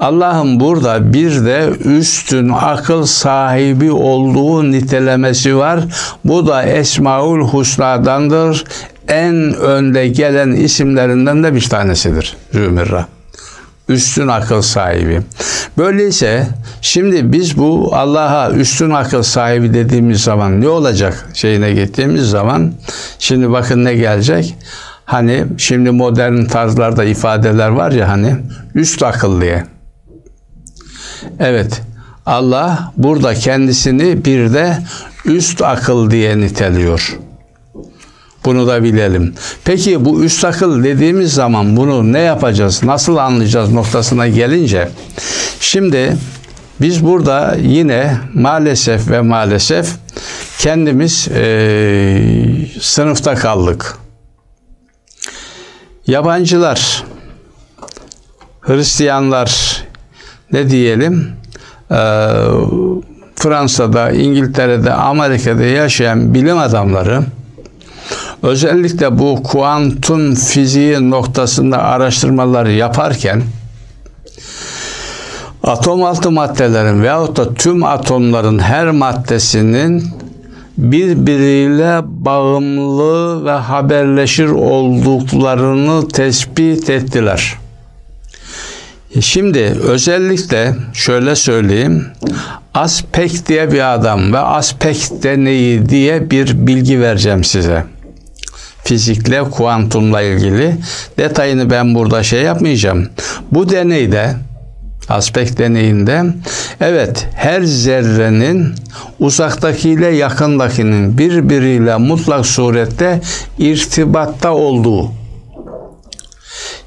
Allah'ın 0.00 0.60
burada 0.60 1.12
bir 1.12 1.44
de 1.44 1.70
üstün 1.84 2.48
akıl 2.48 3.06
sahibi 3.06 3.92
olduğu 3.92 4.72
nitelemesi 4.72 5.56
var. 5.56 5.80
Bu 6.24 6.46
da 6.46 6.62
Esmaül 6.62 7.40
Husna'dandır. 7.40 8.64
En 9.08 9.54
önde 9.54 10.08
gelen 10.08 10.52
isimlerinden 10.52 11.42
de 11.42 11.54
bir 11.54 11.68
tanesidir 11.68 12.36
Zümirra. 12.52 13.15
Üstün 13.88 14.28
akıl 14.28 14.62
sahibi. 14.62 15.20
Böyleyse 15.78 16.46
şimdi 16.80 17.32
biz 17.32 17.58
bu 17.58 17.90
Allah'a 17.94 18.50
üstün 18.50 18.90
akıl 18.90 19.22
sahibi 19.22 19.74
dediğimiz 19.74 20.22
zaman 20.22 20.60
ne 20.60 20.68
olacak 20.68 21.28
şeyine 21.34 21.72
gittiğimiz 21.72 22.30
zaman 22.30 22.72
şimdi 23.18 23.50
bakın 23.50 23.84
ne 23.84 23.94
gelecek? 23.94 24.54
Hani 25.04 25.44
şimdi 25.58 25.90
modern 25.90 26.44
tarzlarda 26.44 27.04
ifadeler 27.04 27.68
var 27.68 27.92
ya 27.92 28.08
hani 28.08 28.36
üst 28.74 29.02
akıl. 29.02 29.42
Evet. 31.38 31.82
Allah 32.26 32.92
burada 32.96 33.34
kendisini 33.34 34.24
bir 34.24 34.52
de 34.52 34.78
üst 35.24 35.62
akıl 35.62 36.10
diye 36.10 36.40
niteliyor. 36.40 37.18
Bunu 38.46 38.66
da 38.66 38.82
bilelim. 38.82 39.34
Peki 39.64 40.04
bu 40.04 40.24
üst 40.24 40.44
akıl 40.44 40.84
dediğimiz 40.84 41.32
zaman 41.32 41.76
bunu 41.76 42.12
ne 42.12 42.18
yapacağız, 42.18 42.82
nasıl 42.82 43.16
anlayacağız 43.16 43.72
noktasına 43.72 44.28
gelince 44.28 44.88
şimdi 45.60 46.16
biz 46.80 47.04
burada 47.04 47.56
yine 47.62 48.16
maalesef 48.34 49.10
ve 49.10 49.20
maalesef 49.20 49.88
kendimiz 50.58 51.28
e, 51.28 52.18
sınıfta 52.80 53.34
kaldık. 53.34 53.96
Yabancılar, 56.06 57.04
Hristiyanlar, 58.60 59.82
ne 60.52 60.70
diyelim 60.70 61.32
e, 61.90 61.96
Fransa'da, 63.36 64.10
İngiltere'de, 64.10 64.92
Amerika'da 64.92 65.62
yaşayan 65.62 66.34
bilim 66.34 66.58
adamları 66.58 67.22
özellikle 68.42 69.18
bu 69.18 69.42
kuantum 69.42 70.34
fiziği 70.34 71.10
noktasında 71.10 71.82
araştırmaları 71.82 72.72
yaparken 72.72 73.42
atom 75.62 76.04
altı 76.04 76.30
maddelerin 76.30 77.02
veyahut 77.02 77.36
da 77.36 77.54
tüm 77.54 77.84
atomların 77.84 78.58
her 78.58 78.90
maddesinin 78.90 80.04
birbiriyle 80.78 82.00
bağımlı 82.04 83.44
ve 83.44 83.50
haberleşir 83.50 84.48
olduklarını 84.48 86.08
tespit 86.08 86.90
ettiler. 86.90 87.54
Şimdi 89.20 89.58
özellikle 89.82 90.74
şöyle 90.94 91.36
söyleyeyim. 91.36 92.06
Aspekt 92.74 93.48
diye 93.48 93.72
bir 93.72 93.94
adam 93.94 94.32
ve 94.32 94.38
aspekt 94.38 95.10
deneyi 95.22 95.88
diye 95.88 96.30
bir 96.30 96.66
bilgi 96.66 97.00
vereceğim 97.00 97.44
size. 97.44 97.95
Fizikle, 98.86 99.42
kuantumla 99.42 100.22
ilgili. 100.22 100.76
Detayını 101.18 101.70
ben 101.70 101.94
burada 101.94 102.22
şey 102.22 102.42
yapmayacağım. 102.42 103.08
Bu 103.52 103.68
deneyde 103.68 104.34
aspekt 105.08 105.58
deneyinde 105.58 106.24
evet 106.80 107.28
her 107.34 107.62
zerrenin 107.62 108.74
uzaktakiyle 109.20 110.06
yakındakinin 110.06 111.18
birbiriyle 111.18 111.96
mutlak 111.96 112.46
surette 112.46 113.20
irtibatta 113.58 114.54
olduğu 114.54 115.10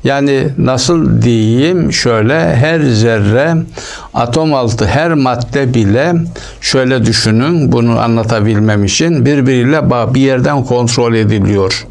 yani 0.03 0.47
nasıl 0.57 1.21
diyeyim 1.21 1.93
şöyle 1.93 2.55
her 2.55 2.79
zerre 2.79 3.55
atom 4.13 4.53
altı 4.53 4.85
her 4.85 5.13
madde 5.13 5.73
bile 5.73 6.13
şöyle 6.61 7.05
düşünün 7.05 7.71
bunu 7.71 7.99
anlatabilmem 7.99 8.85
için 8.85 9.25
birbiriyle 9.25 9.89
bir 10.13 10.21
yerden 10.21 10.63
kontrol 10.63 11.13
ediliyor. 11.13 11.87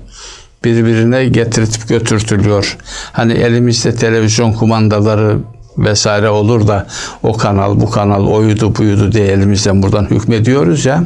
Birbirine 0.64 1.24
getirtip 1.24 1.88
götürtülüyor. 1.88 2.76
Hani 3.12 3.32
elimizde 3.32 3.94
televizyon 3.94 4.52
kumandaları 4.52 5.38
vesaire 5.78 6.28
olur 6.28 6.68
da 6.68 6.86
o 7.22 7.36
kanal 7.36 7.80
bu 7.80 7.90
kanal 7.90 8.26
oydu 8.26 8.76
buydu 8.76 9.12
diye 9.12 9.26
elimizden 9.26 9.82
buradan 9.82 10.04
hükmediyoruz 10.04 10.86
ya. 10.86 11.04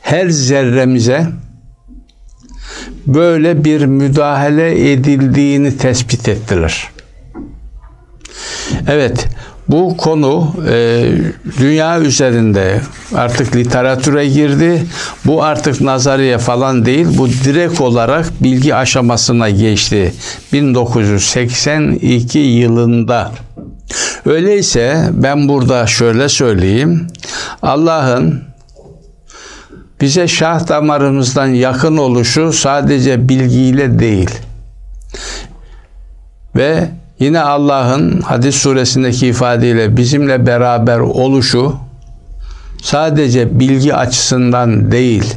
Her 0.00 0.28
zerremize 0.28 1.26
böyle 3.08 3.64
bir 3.64 3.84
müdahale 3.84 4.92
edildiğini 4.92 5.76
tespit 5.76 6.28
ettiler. 6.28 6.90
Evet, 8.88 9.28
bu 9.68 9.96
konu 9.96 10.54
e, 10.70 11.04
dünya 11.58 12.00
üzerinde 12.00 12.80
artık 13.14 13.56
literatüre 13.56 14.28
girdi. 14.28 14.82
Bu 15.26 15.42
artık 15.42 15.80
nazariye 15.80 16.38
falan 16.38 16.84
değil. 16.84 17.06
Bu 17.18 17.28
direkt 17.28 17.80
olarak 17.80 18.42
bilgi 18.42 18.74
aşamasına 18.74 19.50
geçti. 19.50 20.12
1982 20.52 22.38
yılında. 22.38 23.32
Öyleyse 24.26 25.08
ben 25.12 25.48
burada 25.48 25.86
şöyle 25.86 26.28
söyleyeyim. 26.28 27.06
Allah'ın 27.62 28.47
bize 30.00 30.28
şah 30.28 30.68
damarımızdan 30.68 31.46
yakın 31.46 31.96
oluşu 31.96 32.52
sadece 32.52 33.28
bilgiyle 33.28 33.98
değil. 33.98 34.30
Ve 36.56 36.88
yine 37.18 37.40
Allah'ın 37.40 38.20
hadis 38.20 38.56
suresindeki 38.56 39.26
ifadeyle 39.26 39.96
bizimle 39.96 40.46
beraber 40.46 40.98
oluşu 40.98 41.76
sadece 42.82 43.60
bilgi 43.60 43.94
açısından 43.94 44.92
değil, 44.92 45.34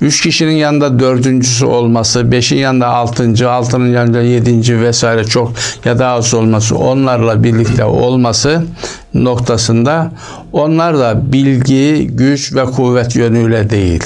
Üç 0.00 0.20
kişinin 0.20 0.56
yanında 0.56 0.98
dördüncüsü 0.98 1.66
olması, 1.66 2.32
beşin 2.32 2.56
yanında 2.56 2.86
altıncı, 2.86 3.50
altının 3.50 3.88
yanında 3.88 4.22
yedinci 4.22 4.80
vesaire 4.80 5.24
çok 5.24 5.52
ya 5.84 5.98
da 5.98 6.08
az 6.08 6.34
olması, 6.34 6.78
onlarla 6.78 7.44
birlikte 7.44 7.84
olması 7.84 8.64
noktasında 9.14 10.12
onlar 10.52 10.98
da 10.98 11.32
bilgi, 11.32 12.06
güç 12.12 12.54
ve 12.54 12.64
kuvvet 12.64 13.16
yönüyle 13.16 13.70
değil. 13.70 14.02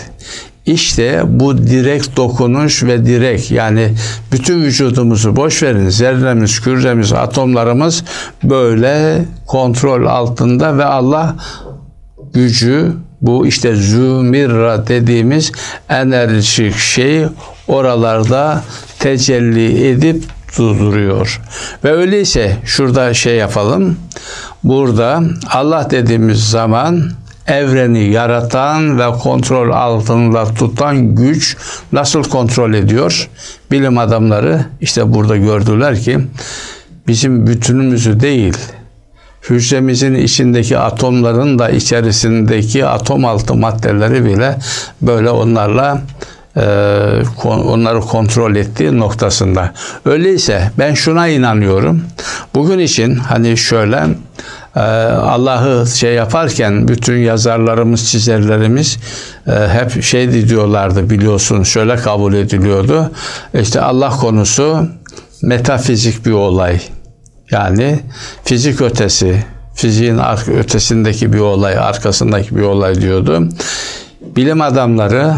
İşte 0.66 1.22
bu 1.26 1.58
direkt 1.58 2.16
dokunuş 2.16 2.82
ve 2.82 3.06
direkt 3.06 3.50
yani 3.50 3.94
bütün 4.32 4.62
vücudumuzu 4.62 5.36
boş 5.36 5.62
verin. 5.62 5.88
Zerremiz, 5.88 6.60
küremiz, 6.60 7.12
atomlarımız 7.12 8.04
böyle 8.44 9.24
kontrol 9.46 10.06
altında 10.06 10.78
ve 10.78 10.84
Allah 10.84 11.36
gücü 12.32 12.92
bu 13.26 13.46
işte 13.46 13.76
zümirra 13.76 14.86
dediğimiz 14.86 15.52
enerjik 15.88 16.76
şey 16.76 17.24
oralarda 17.68 18.62
tecelli 18.98 19.88
edip 19.88 20.24
duruyor. 20.58 21.40
Ve 21.84 21.92
öyleyse 21.92 22.56
şurada 22.64 23.14
şey 23.14 23.36
yapalım. 23.36 23.98
Burada 24.64 25.22
Allah 25.50 25.90
dediğimiz 25.90 26.50
zaman 26.50 27.10
evreni 27.46 28.10
yaratan 28.10 28.98
ve 28.98 29.18
kontrol 29.18 29.70
altında 29.70 30.54
tutan 30.54 31.14
güç 31.14 31.56
nasıl 31.92 32.22
kontrol 32.22 32.74
ediyor? 32.74 33.28
Bilim 33.70 33.98
adamları 33.98 34.64
işte 34.80 35.14
burada 35.14 35.36
gördüler 35.36 36.00
ki 36.00 36.18
bizim 37.08 37.46
bütünümüzü 37.46 38.20
değil, 38.20 38.56
hücremizin 39.50 40.14
içindeki 40.14 40.78
atomların 40.78 41.58
da 41.58 41.68
içerisindeki 41.68 42.86
atom 42.86 43.24
altı 43.24 43.54
maddeleri 43.54 44.24
bile 44.24 44.58
böyle 45.02 45.30
onlarla 45.30 46.02
e, 46.56 46.62
onları 47.44 48.00
kontrol 48.00 48.56
ettiği 48.56 48.98
noktasında. 48.98 49.72
Öyleyse 50.04 50.70
ben 50.78 50.94
şuna 50.94 51.28
inanıyorum. 51.28 52.02
Bugün 52.54 52.78
için 52.78 53.14
hani 53.14 53.56
şöyle 53.56 54.06
e, 54.76 54.80
Allah'ı 54.80 55.86
şey 55.86 56.14
yaparken 56.14 56.88
bütün 56.88 57.16
yazarlarımız, 57.16 58.10
çizerlerimiz 58.10 58.98
e, 59.46 59.50
hep 59.52 60.02
şey 60.02 60.48
diyorlardı 60.48 61.10
biliyorsun 61.10 61.62
şöyle 61.62 61.96
kabul 61.96 62.34
ediliyordu. 62.34 63.10
İşte 63.54 63.80
Allah 63.80 64.10
konusu 64.10 64.88
metafizik 65.42 66.26
bir 66.26 66.32
olay. 66.32 66.80
Yani 67.50 68.00
fizik 68.44 68.80
ötesi, 68.80 69.44
fiziğin 69.74 70.20
ötesindeki 70.58 71.32
bir 71.32 71.38
olay, 71.38 71.78
arkasındaki 71.78 72.56
bir 72.56 72.62
olay 72.62 72.94
diyordu. 72.94 73.48
Bilim 74.36 74.60
adamları 74.60 75.34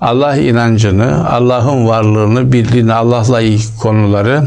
Allah 0.00 0.36
inancını, 0.36 1.30
Allah'ın 1.30 1.88
varlığını, 1.88 2.52
bildiğini, 2.52 2.92
Allah'la 2.92 3.40
ilgili 3.40 3.76
konuları 3.80 4.42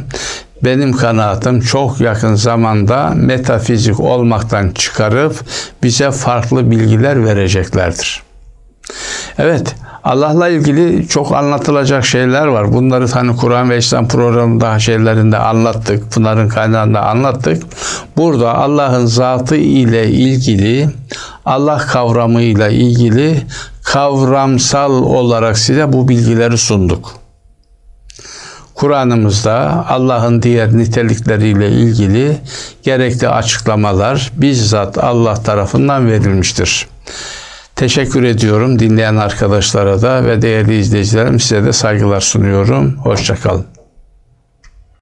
benim 0.64 0.92
kanaatim 0.92 1.62
çok 1.62 2.02
yakın 2.02 2.36
zamanda 2.36 3.10
metafizik 3.16 4.00
olmaktan 4.00 4.70
çıkarıp 4.70 5.36
bize 5.84 6.12
farklı 6.12 6.72
bilgiler 6.72 7.26
vereceklerdir. 7.26 8.24
Evet, 9.38 9.76
Allah'la 10.08 10.50
ilgili 10.50 11.08
çok 11.08 11.32
anlatılacak 11.32 12.06
şeyler 12.06 12.48
var. 12.48 12.74
Bunları 12.74 13.08
hani 13.08 13.36
Kur'an 13.36 13.70
ve 13.70 13.78
İslam 13.78 14.08
programında 14.08 14.80
şeylerinde 14.80 15.38
anlattık. 15.38 16.04
Bunların 16.16 16.48
kaynağında 16.48 17.02
anlattık. 17.02 17.64
Burada 18.18 18.56
Allah'ın 18.56 19.06
zatı 19.06 19.56
ile 19.56 20.08
ilgili, 20.08 20.90
Allah 21.46 21.78
kavramıyla 21.78 22.68
ilgili 22.68 23.42
kavramsal 23.84 24.92
olarak 24.92 25.58
size 25.58 25.94
bu 25.94 26.08
bilgileri 26.08 26.58
sunduk. 26.58 27.14
Kur'an'ımızda 28.76 29.86
Allah'ın 29.90 30.42
diğer 30.42 30.78
nitelikleriyle 30.78 31.70
ilgili 31.70 32.38
gerekli 32.84 33.30
açıklamalar 33.30 34.32
bizzat 34.36 34.98
Allah 34.98 35.34
tarafından 35.34 36.08
verilmiştir. 36.08 36.88
Teşekkür 37.78 38.24
ediyorum 38.24 38.80
dinleyen 38.80 39.16
arkadaşlara 39.16 40.02
da 40.02 40.26
ve 40.26 40.42
değerli 40.42 40.80
izleyicilerim 40.80 41.40
size 41.40 41.64
de 41.64 41.74
saygılar 41.74 42.22
sunuyorum. 42.22 42.98
Hoşçakalın. 42.98 43.66